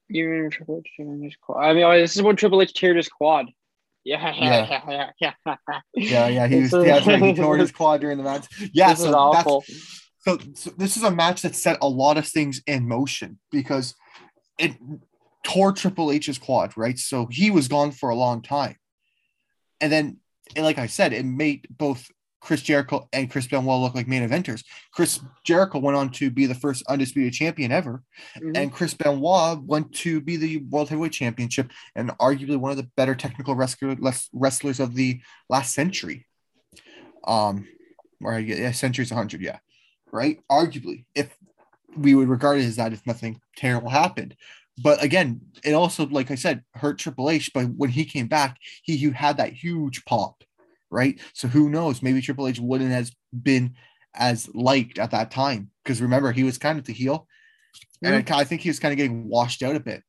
You 0.10 0.28
remember 0.28 0.50
Triple 0.52 0.80
H 0.80 0.92
tearing 0.96 1.24
his 1.24 1.36
quad? 1.42 1.64
I 1.66 1.74
mean, 1.74 1.84
oh, 1.84 1.98
this 1.98 2.16
is 2.16 2.22
when 2.22 2.36
Triple 2.36 2.62
H 2.62 2.74
teared 2.74 2.98
his 2.98 3.10
quad. 3.10 3.48
Yeah, 4.04 4.36
yeah, 4.36 4.82
yeah, 4.88 5.10
yeah, 5.20 5.34
yeah. 5.46 5.68
yeah, 5.96 6.28
yeah, 6.28 6.48
he 6.48 6.62
was. 6.62 6.74
Is- 6.74 6.86
Yeah, 6.86 7.10
right. 7.10 7.24
He 7.24 7.34
tore 7.34 7.58
his 7.58 7.72
quad 7.72 8.02
during 8.02 8.18
the 8.18 8.24
match. 8.24 8.48
Yeah, 8.74 8.90
this 8.90 9.00
so 9.00 9.06
is 9.06 9.12
that's 9.12 9.16
awful. 9.16 9.64
so, 10.20 10.38
so 10.56 10.70
this 10.78 10.98
is 10.98 11.04
a 11.04 11.12
match 11.12 11.42
that 11.44 11.56
set 11.56 11.78
a 11.82 11.88
lot 11.88 12.18
of 12.18 12.28
things 12.28 12.62
in 12.68 12.88
motion 12.88 13.40
because 13.50 13.96
it 14.60 14.74
tore 15.44 15.72
Triple 15.74 16.12
H's 16.12 16.38
quad, 16.38 16.76
right? 16.78 16.98
So 16.98 17.28
he 17.30 17.52
was 17.52 17.68
gone 17.68 17.92
for 17.92 18.10
a 18.10 18.16
long 18.16 18.42
time. 18.42 18.78
And 19.82 19.92
then, 19.92 20.18
and 20.56 20.66
like 20.66 20.78
I 20.78 20.88
said, 20.88 21.14
it 21.14 21.26
made 21.26 21.68
both 21.70 22.10
Chris 22.40 22.62
Jericho 22.62 23.08
and 23.14 23.32
Chris 23.32 23.48
Benoit 23.48 23.80
look 23.82 23.96
like 23.96 24.08
main 24.08 24.28
eventers. 24.28 24.66
Chris 24.92 25.22
Jericho 25.46 25.80
went 25.80 25.96
on 25.96 26.10
to 26.12 26.30
be 26.30 26.46
the 26.46 26.56
first 26.56 26.84
undisputed 26.90 27.34
champion 27.34 27.72
ever, 27.72 28.04
Mhm. 28.38 28.58
and 28.58 28.72
Chris 28.72 28.94
Benoit 28.94 29.64
went 29.64 29.94
to 29.96 30.20
be 30.20 30.36
the 30.36 30.58
World 30.58 30.90
Heavyweight 30.90 31.14
Championship 31.14 31.72
and 31.96 32.10
arguably 32.20 32.58
one 32.58 32.72
of 32.72 32.78
the 32.78 32.90
better 32.98 33.16
technical 33.16 33.56
wrestler, 33.56 33.96
wrestlers 34.34 34.82
of 34.82 34.94
the 34.96 35.22
last 35.50 35.74
century. 35.74 36.28
Um, 37.26 37.68
or 38.22 38.40
yeah, 38.40 38.72
century's 38.72 39.12
100, 39.12 39.42
yeah. 39.42 39.60
right? 40.12 40.42
Arguably, 40.52 41.06
if 41.16 41.36
we 41.96 42.14
would 42.16 42.28
regard 42.28 42.60
it 42.60 42.66
as 42.66 42.76
that 42.76 42.94
if 42.94 43.06
nothing 43.06 43.40
terrible 43.56 43.90
happened. 43.90 44.36
But 44.82 45.04
again, 45.04 45.42
it 45.64 45.74
also, 45.74 46.08
like 46.08 46.32
I 46.32 46.36
said, 46.36 46.64
hurt 46.74 46.98
Triple 46.98 47.30
H. 47.30 47.52
But 47.54 47.66
when 47.76 47.90
he 47.90 48.06
came 48.06 48.28
back, 48.28 48.58
he, 48.84 48.98
he 48.98 49.12
had 49.12 49.38
that 49.38 49.54
huge 49.54 50.04
pop, 50.06 50.44
right? 50.90 51.20
So 51.34 51.48
who 51.48 51.70
knows? 51.70 52.02
Maybe 52.02 52.22
Triple 52.22 52.48
H 52.48 52.60
wouldn't 52.60 52.92
have 52.92 53.10
been 53.42 53.76
as 54.16 54.50
liked 54.54 55.00
at 55.00 55.12
that 55.12 55.32
time 55.32 55.70
because 55.84 56.02
remember 56.02 56.32
he 56.32 56.44
was 56.44 56.58
kind 56.58 56.80
of 56.80 56.86
the 56.86 56.94
heel, 56.94 57.28
and 58.02 58.30
I, 58.30 58.40
I 58.40 58.44
think 58.44 58.62
he 58.62 58.70
was 58.70 58.80
kind 58.80 58.92
of 58.92 58.98
getting 58.98 59.28
washed 59.28 59.64
out 59.64 59.76
a 59.76 59.80
bit. 59.80 60.04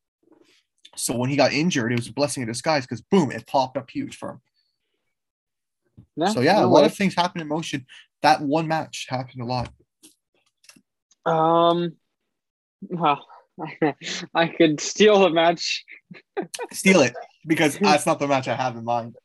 So 0.97 1.17
when 1.17 1.31
he 1.31 1.37
got 1.37 1.53
injured, 1.53 1.93
it 1.93 1.99
was 1.99 2.09
a 2.09 2.13
blessing 2.13 2.43
in 2.43 2.47
disguise 2.47 2.85
because 2.87 3.01
boom, 3.03 3.33
it 3.33 3.47
popped 3.47 3.77
up 3.77 3.91
huge 3.91 4.17
for 4.17 4.31
him. 4.31 4.41
Yeah, 6.17 6.29
So 6.29 6.41
yeah, 6.41 6.61
no 6.61 6.67
a 6.67 6.69
lot 6.69 6.81
way. 6.81 6.87
of 6.87 6.95
things 6.95 7.15
happen 7.15 7.41
in 7.41 7.49
motion. 7.49 7.87
That 8.23 8.41
one 8.41 8.69
match 8.69 9.07
happened 9.09 9.43
a 9.43 9.45
lot. 9.45 9.71
Um, 11.27 11.97
well, 12.83 13.27
I 14.35 14.49
could 14.49 14.81
steal 14.81 15.21
the 15.21 15.31
match. 15.31 15.85
Steal 16.73 17.01
it 17.01 17.15
because 17.47 17.79
that's 17.81 18.07
not 18.07 18.19
the 18.19 18.27
match 18.29 18.49
I 18.49 18.55
have 18.55 18.77
in 18.77 18.85
mind. 18.85 19.17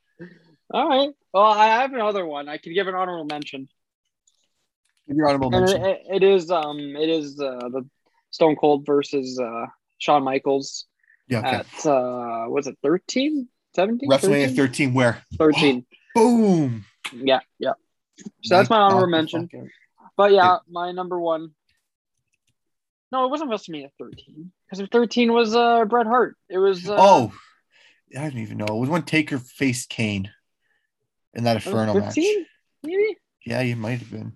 All 0.71 0.87
right. 0.87 1.09
Well, 1.33 1.43
I 1.43 1.67
have 1.67 1.93
another 1.93 2.25
one. 2.25 2.47
I 2.47 2.57
could 2.57 2.73
give 2.73 2.87
an 2.87 2.95
honorable 2.95 3.25
mention, 3.25 3.67
Give 5.07 5.17
your 5.17 5.27
honorable 5.27 5.49
mention. 5.49 5.83
it, 5.83 6.01
it 6.11 6.23
is 6.23 6.51
um, 6.51 6.79
it 6.79 7.09
is 7.09 7.39
uh, 7.39 7.69
the 7.69 7.87
Stone 8.31 8.55
Cold 8.55 8.85
versus 8.85 9.39
uh, 9.39 9.65
Shawn 9.97 10.23
Michaels 10.23 10.85
Yeah, 11.27 11.39
okay. 11.39 11.47
at 11.47 11.85
uh, 11.85 12.45
was 12.47 12.67
it 12.67 12.77
13, 12.83 13.47
17? 13.75 14.09
WrestleMania 14.09 14.47
13? 14.49 14.55
13, 14.55 14.93
where 14.93 15.23
13. 15.37 15.85
boom. 16.15 16.85
Yeah, 17.11 17.39
yeah. 17.57 17.73
So 18.43 18.55
that's 18.57 18.69
my 18.69 18.77
honorable 18.77 19.07
mention. 19.07 19.49
But 20.15 20.33
yeah, 20.33 20.57
my 20.69 20.91
number 20.91 21.19
one. 21.19 21.51
No, 23.11 23.25
it 23.25 23.29
wasn't 23.29 23.49
WrestleMania 23.49 23.89
13 23.97 24.51
because 24.69 24.87
13 24.87 25.33
was 25.33 25.55
uh 25.55 25.85
Bret 25.85 26.05
Hart. 26.05 26.37
It 26.49 26.57
was 26.57 26.87
uh, 26.87 26.95
oh, 26.97 27.33
I 28.17 28.21
don't 28.21 28.37
even 28.37 28.57
know. 28.57 28.65
It 28.65 28.79
was 28.79 28.89
when 28.89 29.03
Taker 29.03 29.39
faced 29.39 29.89
Kane 29.89 30.31
in 31.33 31.43
that 31.45 31.57
Inferno 31.57 31.93
match. 31.93 32.17
maybe. 32.83 33.17
Yeah, 33.45 33.61
you 33.61 33.75
might 33.75 33.99
have 33.99 34.11
been. 34.11 34.33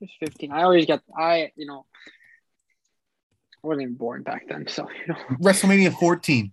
It 0.00 0.10
was 0.20 0.30
15. 0.30 0.52
I 0.52 0.62
always 0.62 0.86
got 0.86 1.02
I 1.16 1.50
you 1.56 1.66
know 1.66 1.86
I 3.62 3.66
wasn't 3.66 3.82
even 3.82 3.94
born 3.94 4.22
back 4.22 4.48
then, 4.48 4.66
so 4.68 4.88
you 4.88 5.12
know 5.12 5.20
WrestleMania 5.42 5.92
14. 5.92 6.52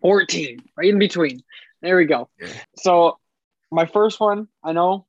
14 0.00 0.58
right 0.76 0.88
in 0.88 0.98
between. 0.98 1.42
There 1.80 1.96
we 1.96 2.04
go. 2.04 2.28
Yeah. 2.40 2.48
So 2.76 3.18
my 3.70 3.86
first 3.86 4.20
one, 4.20 4.48
I 4.62 4.72
know 4.72 5.06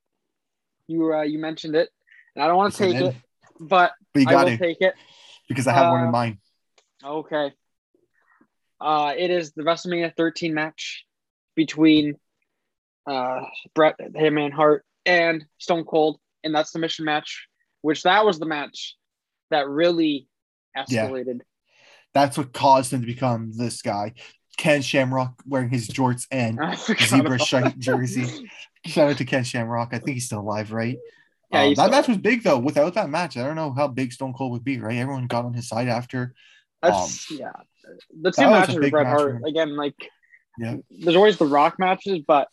you 0.88 1.14
uh, 1.14 1.22
you 1.22 1.40
mentioned 1.40 1.76
it, 1.76 1.90
and 2.36 2.44
I 2.44 2.48
don't 2.48 2.58
want 2.58 2.74
to 2.74 2.80
take 2.80 2.96
it, 2.96 3.16
but 3.60 3.91
But 4.13 4.19
you 4.22 4.28
I 4.28 4.32
got 4.32 4.45
will 4.45 4.54
it 4.54 4.58
take 4.60 4.78
it. 4.82 4.93
because 5.48 5.67
I 5.67 5.74
have 5.74 5.91
one 5.91 6.02
uh, 6.02 6.06
in 6.06 6.12
mind. 6.12 6.38
Okay. 7.04 7.54
Uh, 8.82 9.13
it 9.17 9.30
is 9.30 9.52
the 9.52 9.63
WrestleMania 9.63 10.15
13 10.15 10.54
match 10.54 11.06
between 11.56 12.15
uh, 13.06 13.41
Bret 13.76 13.95
Hitman 14.00 14.52
Hart 14.54 14.86
and 15.06 15.45
Stone 15.58 15.86
Cold 15.86 16.19
in 16.43 16.54
that 16.54 16.67
submission 16.67 17.06
match, 17.06 17.48
which 17.82 18.04
that 18.04 18.26
was 18.26 18.39
the 18.39 18.45
match 18.45 18.95
that 19.52 19.67
really 19.67 20.28
Yeah. 20.88 21.08
escalated. 21.08 21.39
That's 22.13 22.38
what 22.38 22.54
caused 22.54 22.93
him 22.93 23.02
to 23.02 23.08
become 23.08 23.52
this 23.56 23.82
guy. 23.82 24.13
Ken 24.58 24.82
Shamrock 24.82 25.41
wearing 25.45 25.69
his 25.69 25.88
jorts 25.88 26.26
and 26.32 26.60
zebra 27.02 27.39
shirt 27.39 27.78
jersey. 27.80 28.50
Shout 28.86 29.12
out 29.12 29.17
to 29.17 29.26
Ken 29.26 29.43
Shamrock. 29.43 29.89
I 29.93 30.00
think 30.00 30.15
he's 30.15 30.26
still 30.26 30.39
alive, 30.39 30.72
right? 30.72 30.98
Yeah, 31.52 31.64
Um, 31.64 31.74
that 31.76 31.92
match 31.92 32.08
was 32.08 32.18
big 32.18 32.44
though. 32.44 32.60
Without 32.60 32.94
that 32.94 33.10
match, 33.10 33.36
I 33.38 33.44
don't 33.44 33.56
know 33.56 33.74
how 33.74 33.88
big 33.88 34.12
Stone 34.14 34.34
Cold 34.34 34.52
would 34.52 34.64
be, 34.64 34.80
right? 34.80 34.98
Everyone 34.98 35.26
got 35.28 35.46
on 35.46 35.54
his 35.54 35.68
side 35.68 35.88
after. 35.88 36.34
That's 36.82 37.30
yeah. 37.32 37.52
The 38.22 38.32
two 38.32 38.42
matches 38.44 38.76
with 38.76 38.92
Bret 38.92 39.06
match, 39.08 39.18
Hart 39.20 39.34
man. 39.36 39.44
again, 39.46 39.76
like 39.76 39.96
Yeah. 40.60 40.76
there's 40.92 41.16
always 41.16 41.38
the 41.38 41.48
Rock 41.48 41.80
matches, 41.80 42.20
but 42.28 42.48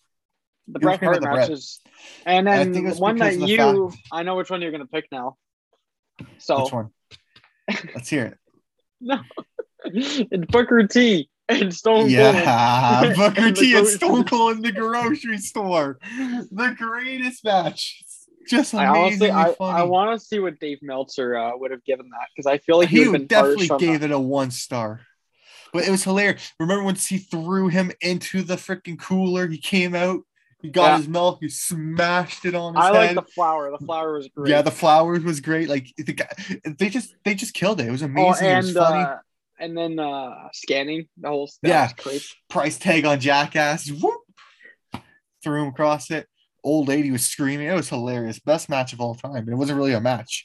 the 0.67 0.79
He 0.79 0.85
Bret 0.85 1.03
Hart 1.03 1.17
the 1.17 1.21
Bret. 1.27 1.37
matches, 1.49 1.81
and 2.25 2.47
then 2.47 2.75
one 2.97 3.17
that 3.19 3.35
the 3.39 3.47
you, 3.47 3.91
fact- 3.91 4.03
I 4.13 4.23
know 4.23 4.37
which 4.37 4.51
one 4.51 4.63
you're 4.63 4.73
gonna 4.73 4.87
pick 4.87 5.07
now. 5.13 5.37
So 6.39 6.63
Which 6.65 6.73
one? 6.73 6.91
Let's 7.95 8.09
hear 8.09 8.25
it. 8.27 8.39
No, 9.01 9.21
it's 9.85 10.51
Booker 10.51 10.87
T 10.87 11.29
and 11.51 11.73
Stone 11.75 11.99
Cold. 11.99 12.11
Yeah, 12.11 13.13
Booker 13.15 13.41
And 13.49 13.57
T 13.57 13.77
and 13.77 13.87
Stone 13.87 14.25
Cold 14.25 14.57
in 14.57 14.63
the 14.63 14.73
grocery 14.73 15.37
store. 15.39 15.99
The 16.51 16.75
greatest 16.79 17.45
match. 17.45 18.03
Just 18.49 18.75
I 18.75 18.87
honestly, 18.87 19.31
I. 19.31 19.55
I 19.61 19.83
want 19.83 20.19
to 20.19 20.25
see 20.25 20.39
what 20.39 20.59
Dave 20.61 20.79
Meltzer 20.83 21.37
uh, 21.37 21.57
would 21.57 21.71
have 21.71 21.85
given 21.85 22.09
that 22.11 22.29
because 22.35 22.47
I 22.47 22.59
feel 22.59 22.79
like 22.79 22.89
he, 22.89 22.99
he 22.99 23.09
would 23.09 23.13
would 23.13 23.21
have 23.23 23.29
been 23.29 23.57
definitely 23.57 23.87
gave 23.87 24.01
that. 24.01 24.11
it 24.11 24.15
a 24.15 24.19
one 24.19 24.51
star. 24.51 25.01
But 25.73 25.87
it 25.87 25.91
was 25.91 26.05
hilarious. 26.05 26.53
Remember 26.61 26.85
when 26.85 26.95
he 26.95 27.19
threw 27.19 27.69
him 27.69 27.91
into 28.01 28.43
the 28.43 28.55
freaking 28.57 28.99
cooler? 28.99 29.47
He 29.49 29.59
came 29.59 29.95
out, 29.95 30.21
he 30.63 30.71
got 30.71 30.87
Yeah. 30.93 30.97
his 30.99 31.09
milk, 31.09 31.39
he 31.41 31.49
smashed 31.49 32.45
it 32.45 32.55
on 32.55 32.77
his 32.77 32.85
I 32.85 32.91
like 32.91 33.15
the 33.15 33.23
flower. 33.23 33.71
The 33.77 33.85
flower 33.85 34.15
was 34.17 34.29
great. 34.29 34.49
yeah, 34.51 34.63
the 34.63 34.71
flowers 34.71 35.23
was 35.25 35.41
great. 35.41 35.69
Like 35.69 35.93
the 35.99 36.13
guy, 36.13 36.29
they 36.65 36.89
just 36.89 37.15
they 37.25 37.35
just 37.35 37.53
killed 37.53 37.81
it. 37.81 37.89
It 37.89 37.91
was 37.91 38.03
oh, 38.03 38.07
amazing. 38.07 38.47
it 38.47 38.57
was 38.57 38.69
and 38.69 38.77
funny. 38.77 39.03
uh, 39.05 39.17
and 39.59 39.77
then 39.77 39.99
uh, 39.99 40.49
scanning 40.53 41.09
the 41.19 41.29
whole. 41.29 41.51
That 41.63 41.97
Yeah. 42.05 42.21
Price 42.49 42.79
tag 42.79 43.05
on 43.05 43.19
Jackass. 43.21 43.91
Whoop, 43.91 44.21
threw 45.43 45.63
him 45.63 45.69
across 45.69 46.11
it. 46.11 46.27
Old 46.67 46.89
lady 46.89 47.11
was 47.13 47.25
screaming. 47.27 47.69
It 47.69 47.75
was 47.75 47.89
hilarious. 47.89 48.39
Best 48.41 48.69
match 48.69 48.93
of 48.93 49.01
all 49.01 49.15
time. 49.15 49.37
And 49.37 49.49
it 49.49 49.55
wasn't 49.55 49.79
really 49.79 49.93
a 49.93 50.01
match. 50.01 50.45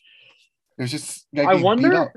It 0.78 0.84
was 0.84 0.92
just. 0.92 1.26
I 1.38 1.56
wonder- 1.56 2.14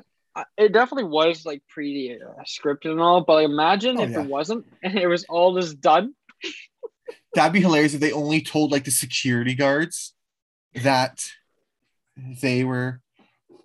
It 0.58 0.72
definitely 0.72 1.10
was 1.10 1.46
like 1.46 1.62
pretty 1.68 2.14
uh, 2.20 2.42
scripted 2.44 2.90
and 2.90 3.00
all, 3.00 3.22
but 3.22 3.34
like, 3.34 3.44
imagine 3.46 3.96
Oh, 3.98 4.02
if 4.02 4.10
yeah. 4.10 4.20
it 4.22 4.26
wasn't 4.28 4.66
and 4.82 4.98
it 4.98 5.06
was 5.06 5.24
all 5.28 5.58
just 5.58 5.80
done. 5.80 6.14
That'd 7.34 7.52
be 7.52 7.60
hilarious 7.60 7.94
if 7.94 8.00
they 8.00 8.12
only 8.12 8.40
told 8.42 8.70
like 8.72 8.84
the 8.84 8.90
security 8.90 9.54
guards 9.54 10.12
that 10.82 11.24
they 12.42 12.62
were 12.64 13.00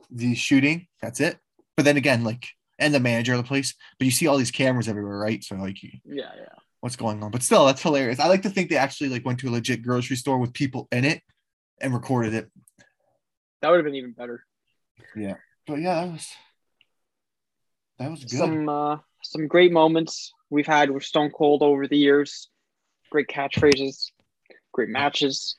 the 0.09 0.35
shooting. 0.35 0.87
That's 1.01 1.19
it. 1.19 1.37
But 1.75 1.85
then 1.85 1.97
again, 1.97 2.23
like, 2.23 2.45
and 2.77 2.93
the 2.93 2.99
manager 2.99 3.33
of 3.33 3.37
the 3.39 3.47
place. 3.47 3.73
But 3.97 4.05
you 4.05 4.11
see 4.11 4.27
all 4.27 4.37
these 4.37 4.51
cameras 4.51 4.87
everywhere, 4.87 5.17
right? 5.17 5.43
So 5.43 5.55
like, 5.55 5.81
Yeah, 5.83 5.91
yeah. 6.05 6.55
What's 6.81 6.95
going 6.95 7.23
on? 7.23 7.31
But 7.31 7.43
still, 7.43 7.65
that's 7.65 7.81
hilarious. 7.81 8.19
I 8.19 8.27
like 8.27 8.43
to 8.43 8.49
think 8.49 8.69
they 8.69 8.77
actually 8.77 9.09
like 9.09 9.25
went 9.25 9.39
to 9.39 9.49
a 9.49 9.51
legit 9.51 9.81
grocery 9.83 10.15
store 10.15 10.37
with 10.37 10.53
people 10.53 10.87
in 10.91 11.05
it 11.05 11.21
and 11.81 11.93
recorded 11.93 12.33
it. 12.33 12.49
That 13.61 13.69
would 13.69 13.77
have 13.77 13.85
been 13.85 13.95
even 13.95 14.11
better. 14.13 14.43
Yeah. 15.15 15.35
But 15.67 15.79
yeah, 15.79 16.05
that 16.05 16.11
was 16.11 16.27
that 17.99 18.09
was 18.11 18.23
good. 18.23 18.37
Some 18.37 18.69
uh, 18.69 18.97
some 19.23 19.47
great 19.47 19.71
moments 19.71 20.33
we've 20.49 20.67
had 20.67 20.89
with 20.89 21.03
Stone 21.03 21.31
Cold 21.31 21.61
over 21.61 21.87
the 21.87 21.97
years. 21.97 22.49
Great 23.11 23.27
catchphrases, 23.27 24.11
great 24.71 24.89
matches. 24.89 25.55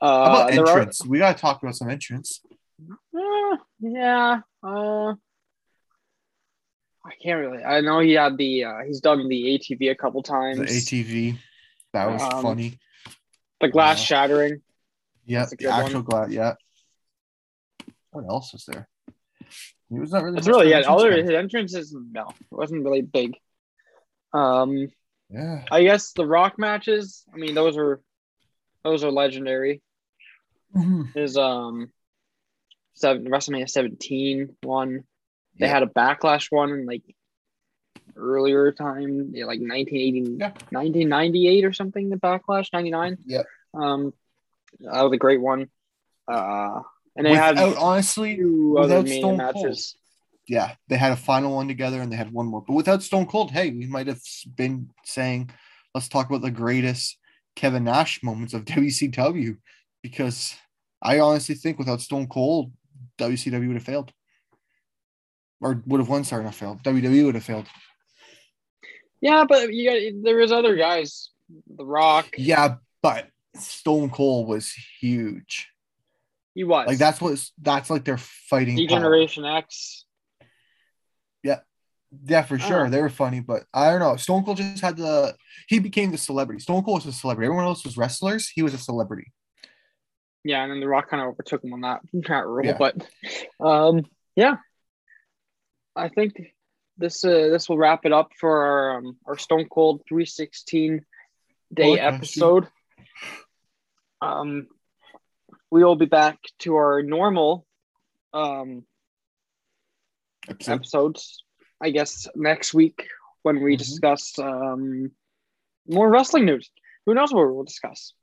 Uh, 0.00 0.24
How 0.24 0.30
about 0.34 0.50
there 0.52 0.64
are- 0.64 0.78
entrance? 0.78 1.04
We 1.04 1.18
gotta 1.18 1.38
talk 1.38 1.62
about 1.62 1.76
some 1.76 1.88
entrance. 1.88 2.40
Uh, 3.16 3.56
yeah. 3.80 4.40
Uh, 4.62 5.14
I 7.10 7.14
can't 7.22 7.40
really. 7.40 7.64
I 7.64 7.80
know 7.80 7.98
he 8.00 8.12
had 8.12 8.36
the. 8.36 8.64
Uh, 8.64 8.78
he's 8.86 9.00
done 9.00 9.28
the 9.28 9.58
ATV 9.58 9.90
a 9.90 9.94
couple 9.94 10.22
times. 10.22 10.58
The 10.58 10.64
ATV. 10.64 11.38
That 11.92 12.10
was 12.10 12.22
Um, 12.22 12.42
funny. 12.42 12.78
The 13.60 13.68
glass 13.68 14.00
uh, 14.00 14.04
shattering. 14.04 14.62
Yeah, 15.26 15.46
the 15.46 15.66
actual 15.68 16.02
glass. 16.02 16.30
Yeah. 16.30 16.54
What 18.12 18.24
else 18.28 18.52
was 18.52 18.64
there? 18.66 18.88
It 19.90 19.98
was 19.98 20.12
not 20.12 20.22
really. 20.22 20.36
That's 20.36 20.46
really 20.48 20.72
it. 20.72 20.86
Other 20.86 21.12
his 21.20 21.30
entrances, 21.30 21.94
no, 21.94 22.28
it 22.28 22.34
wasn't 22.54 22.84
really 22.84 23.02
big. 23.02 23.36
Um, 24.32 24.88
man. 25.28 25.64
I 25.70 25.82
guess 25.82 26.12
the 26.12 26.26
Rock 26.26 26.58
matches. 26.58 27.24
I 27.34 27.36
mean, 27.36 27.54
those 27.54 27.76
are 27.76 28.00
those 28.84 29.02
are 29.04 29.10
legendary. 29.10 29.82
Yeah. 30.74 30.82
Mhm. 30.82 31.16
Is 31.16 31.36
um, 31.36 31.90
seven 32.94 33.26
WrestleMania 33.26 33.68
17 33.68 34.56
one. 34.62 35.04
They 35.60 35.66
Yeah. 35.66 35.72
had 35.74 35.82
a 35.82 35.86
backlash 35.86 36.46
one 36.50 36.70
in 36.72 36.86
like 36.86 37.02
earlier 38.16 38.72
time, 38.72 39.30
yeah, 39.34 39.44
like 39.44 39.60
1980, 39.60 40.36
Yeah. 40.38 40.52
1998 40.70 41.64
or 41.64 41.72
something. 41.72 42.08
The 42.10 42.16
backlash 42.16 42.68
99. 42.72 43.18
Yep. 43.26 43.46
Um, 43.74 44.12
that 44.80 45.02
was 45.02 45.12
a 45.12 45.16
great 45.16 45.40
one. 45.40 45.68
Uh, 46.26 46.80
and 47.16 47.26
they 47.26 47.30
Without 47.32 47.56
had 47.56 47.76
honestly, 47.76 48.36
two 48.36 48.76
other 48.78 48.98
without 49.02 49.08
Stone 49.18 49.36
matches. 49.36 49.96
yeah, 50.46 50.74
they 50.88 50.96
had 50.96 51.12
a 51.12 51.16
final 51.16 51.54
one 51.56 51.68
together 51.68 52.00
and 52.00 52.10
they 52.10 52.16
had 52.16 52.32
one 52.32 52.46
more. 52.46 52.62
But 52.66 52.74
without 52.74 53.02
Stone 53.02 53.26
Cold, 53.26 53.50
hey, 53.50 53.70
we 53.70 53.86
might 53.86 54.06
have 54.06 54.20
been 54.56 54.90
saying, 55.04 55.50
let's 55.94 56.08
talk 56.08 56.28
about 56.28 56.42
the 56.42 56.50
greatest 56.50 57.18
Kevin 57.56 57.84
Nash 57.84 58.22
moments 58.22 58.54
of 58.54 58.64
WCW 58.76 59.56
because 60.02 60.54
I 61.02 61.18
honestly 61.20 61.54
think 61.54 61.78
without 61.78 62.00
Stone 62.00 62.28
Cold, 62.28 62.72
WCW 63.18 63.66
would 63.68 63.76
have 63.76 63.84
failed. 63.84 64.12
Or 65.60 65.82
would 65.86 66.00
have 66.00 66.08
won, 66.08 66.24
sorry, 66.24 66.42
not 66.44 66.54
failed. 66.54 66.82
WWE 66.82 67.26
would 67.26 67.34
have 67.34 67.44
failed. 67.44 67.66
Yeah, 69.20 69.44
but 69.46 69.72
you 69.72 69.90
got 69.90 70.22
there 70.24 70.36
was 70.38 70.52
other 70.52 70.76
guys, 70.76 71.30
The 71.76 71.84
Rock. 71.84 72.28
Yeah, 72.38 72.76
but 73.02 73.28
Stone 73.56 74.10
Cold 74.10 74.48
was 74.48 74.72
huge. 75.00 75.68
He 76.54 76.64
was 76.64 76.86
Like 76.86 76.98
that's 76.98 77.20
what 77.20 77.38
that's 77.60 77.90
like 77.90 78.04
they're 78.04 78.16
fighting. 78.18 78.76
power. 78.76 78.86
D-Generation 78.86 79.44
X. 79.44 80.04
Yeah, 81.42 81.60
yeah, 82.24 82.42
for 82.42 82.58
sure. 82.58 82.86
Oh. 82.86 82.90
They 82.90 83.00
were 83.02 83.10
funny, 83.10 83.40
but 83.40 83.64
I 83.74 83.90
don't 83.90 84.00
know. 84.00 84.16
Stone 84.16 84.44
Cold 84.44 84.56
just 84.56 84.80
had 84.80 84.96
the 84.96 85.34
he 85.68 85.78
became 85.78 86.10
the 86.10 86.18
celebrity. 86.18 86.60
Stone 86.60 86.82
Cold 86.84 87.04
was 87.04 87.14
a 87.14 87.16
celebrity. 87.16 87.46
Everyone 87.46 87.66
else 87.66 87.84
was 87.84 87.98
wrestlers. 87.98 88.48
He 88.48 88.62
was 88.62 88.72
a 88.72 88.78
celebrity. 88.78 89.32
Yeah, 90.42 90.62
and 90.62 90.72
then 90.72 90.80
The 90.80 90.88
Rock 90.88 91.10
kind 91.10 91.22
of 91.22 91.28
overtook 91.28 91.62
him 91.62 91.74
on 91.74 91.82
that 91.82 92.00
that 92.28 92.46
rule. 92.46 92.64
Yeah. 92.64 92.78
But 92.78 92.96
um, 93.64 94.06
yeah, 94.34 94.56
I 96.00 96.08
think 96.08 96.32
this 96.96 97.24
uh, 97.24 97.48
this 97.52 97.68
will 97.68 97.78
wrap 97.78 98.04
it 98.06 98.12
up 98.12 98.30
for 98.40 98.52
our 98.64 98.98
um, 98.98 99.16
our 99.26 99.36
Stone 99.38 99.66
Cold 99.70 100.02
316 100.08 101.04
day 101.72 101.98
episode. 101.98 102.66
Um, 104.22 104.66
we 105.70 105.84
will 105.84 105.96
be 105.96 106.06
back 106.06 106.38
to 106.60 106.74
our 106.76 107.02
normal 107.02 107.66
um 108.32 108.84
Episode. 110.48 110.72
episodes, 110.72 111.44
I 111.80 111.90
guess, 111.90 112.26
next 112.34 112.72
week 112.74 113.06
when 113.42 113.60
we 113.62 113.74
Mhm. 113.74 113.78
discuss 113.78 114.38
um 114.38 115.10
more 115.86 116.08
wrestling 116.10 116.44
news. 116.46 116.70
Who 117.06 117.14
knows 117.14 117.32
what 117.32 117.52
we'll 117.52 117.64
discuss? 117.64 118.14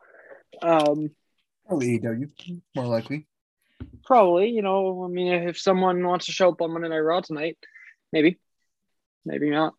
Um, 0.62 1.12
Probably 1.68 2.00
AEW, 2.00 2.62
more 2.76 2.88
likely. 2.88 3.28
Probably, 4.08 4.50
you 4.50 4.62
know, 4.62 5.04
I 5.04 5.10
mean, 5.10 5.34
if 5.50 5.60
someone 5.60 6.02
wants 6.06 6.28
to 6.28 6.32
show 6.32 6.50
up 6.50 6.62
on 6.62 6.72
Monday 6.72 6.88
Night 6.88 7.00
Raw 7.00 7.20
tonight, 7.20 7.58
maybe, 8.14 8.40
maybe 9.26 9.50
not. 9.50 9.74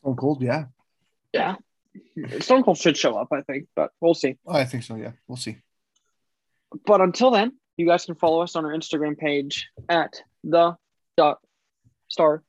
Stone 0.00 0.16
Cold, 0.16 0.42
yeah. 0.42 0.64
Yeah, 1.32 1.54
Stone 2.40 2.64
Cold 2.64 2.78
should 2.78 2.96
show 2.96 3.16
up, 3.16 3.28
I 3.32 3.42
think, 3.42 3.68
but 3.76 3.92
we'll 4.00 4.14
see. 4.14 4.36
Oh, 4.44 4.54
I 4.56 4.64
think 4.64 4.82
so. 4.82 4.96
Yeah, 4.96 5.12
we'll 5.28 5.36
see. 5.36 5.58
But 6.86 7.00
until 7.00 7.30
then, 7.30 7.52
you 7.76 7.86
guys 7.86 8.04
can 8.04 8.16
follow 8.16 8.42
us 8.42 8.56
on 8.56 8.64
our 8.64 8.72
Instagram 8.72 9.16
page 9.16 9.68
at 9.88 10.20
the 10.42 10.76
dot 11.16 11.38
star 12.08 12.42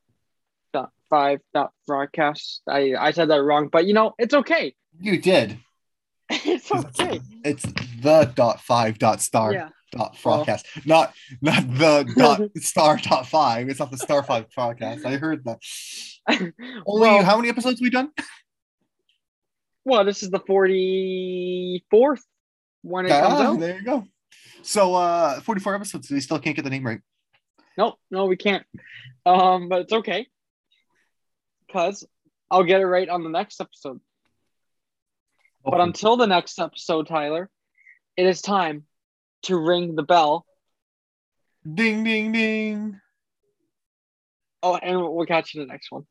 dot 0.73 0.91
five 1.09 1.41
dot 1.53 1.73
broadcast. 1.85 2.61
I 2.67 2.95
I 2.99 3.11
said 3.11 3.29
that 3.29 3.41
wrong, 3.41 3.67
but 3.67 3.85
you 3.85 3.93
know, 3.93 4.13
it's 4.17 4.33
okay. 4.33 4.73
You 4.99 5.19
did. 5.21 5.59
it's 6.29 6.71
okay. 6.71 7.21
It's 7.43 7.63
the 8.01 8.31
dot 8.33 8.61
five 8.61 8.97
dot 8.97 9.21
star 9.21 9.53
Yeah, 9.53 9.69
dot 9.95 10.17
broadcast, 10.21 10.65
not 10.85 11.13
not 11.41 11.63
the 11.77 12.11
dot 12.17 12.41
star 12.57 12.97
dot 12.97 13.27
five. 13.27 13.69
It's 13.69 13.79
not 13.79 13.91
the 13.91 13.97
star 13.97 14.23
five 14.23 14.47
podcast. 14.49 15.05
I 15.05 15.15
heard 15.17 15.43
that. 15.45 15.59
Only 16.85 17.01
well, 17.09 17.23
how 17.23 17.37
many 17.37 17.49
episodes 17.49 17.79
we 17.81 17.89
done? 17.89 18.11
well, 19.85 20.03
this 20.05 20.23
is 20.23 20.29
the 20.29 20.39
forty 20.39 21.83
fourth 21.89 22.23
when 22.81 23.05
it 23.05 23.09
comes 23.09 23.33
Ah, 23.39 23.47
out. 23.51 23.59
there 23.59 23.77
you 23.77 23.83
go. 23.85 24.05
So 24.61 24.95
uh 24.95 25.39
44 25.41 25.75
episodes. 25.75 26.09
We 26.09 26.19
still 26.21 26.39
can't 26.39 26.55
get 26.55 26.63
the 26.63 26.69
name 26.71 26.85
right. 26.85 27.01
Nope, 27.77 27.95
no, 28.11 28.25
we 28.25 28.35
can't. 28.37 28.65
Um, 29.25 29.67
but 29.69 29.81
it's 29.81 29.93
okay. 29.93 30.27
Cause 31.71 32.05
I'll 32.51 32.63
get 32.63 32.81
it 32.81 32.85
right 32.85 33.09
on 33.09 33.23
the 33.23 33.29
next 33.29 33.59
episode. 33.59 33.99
But 35.65 35.79
until 35.81 36.17
the 36.17 36.27
next 36.27 36.59
episode, 36.59 37.07
Tyler, 37.07 37.49
it 38.15 38.25
is 38.25 38.41
time 38.41 38.83
to 39.43 39.57
ring 39.57 39.95
the 39.95 40.03
bell. 40.03 40.45
ding 41.71 42.03
ding 42.03 42.31
ding. 42.31 42.99
Oh, 44.61 44.75
and 44.75 44.97
we'll 45.01 45.25
catch 45.25 45.53
you 45.53 45.61
in 45.61 45.67
the 45.67 45.73
next 45.73 45.91
one. 45.91 46.05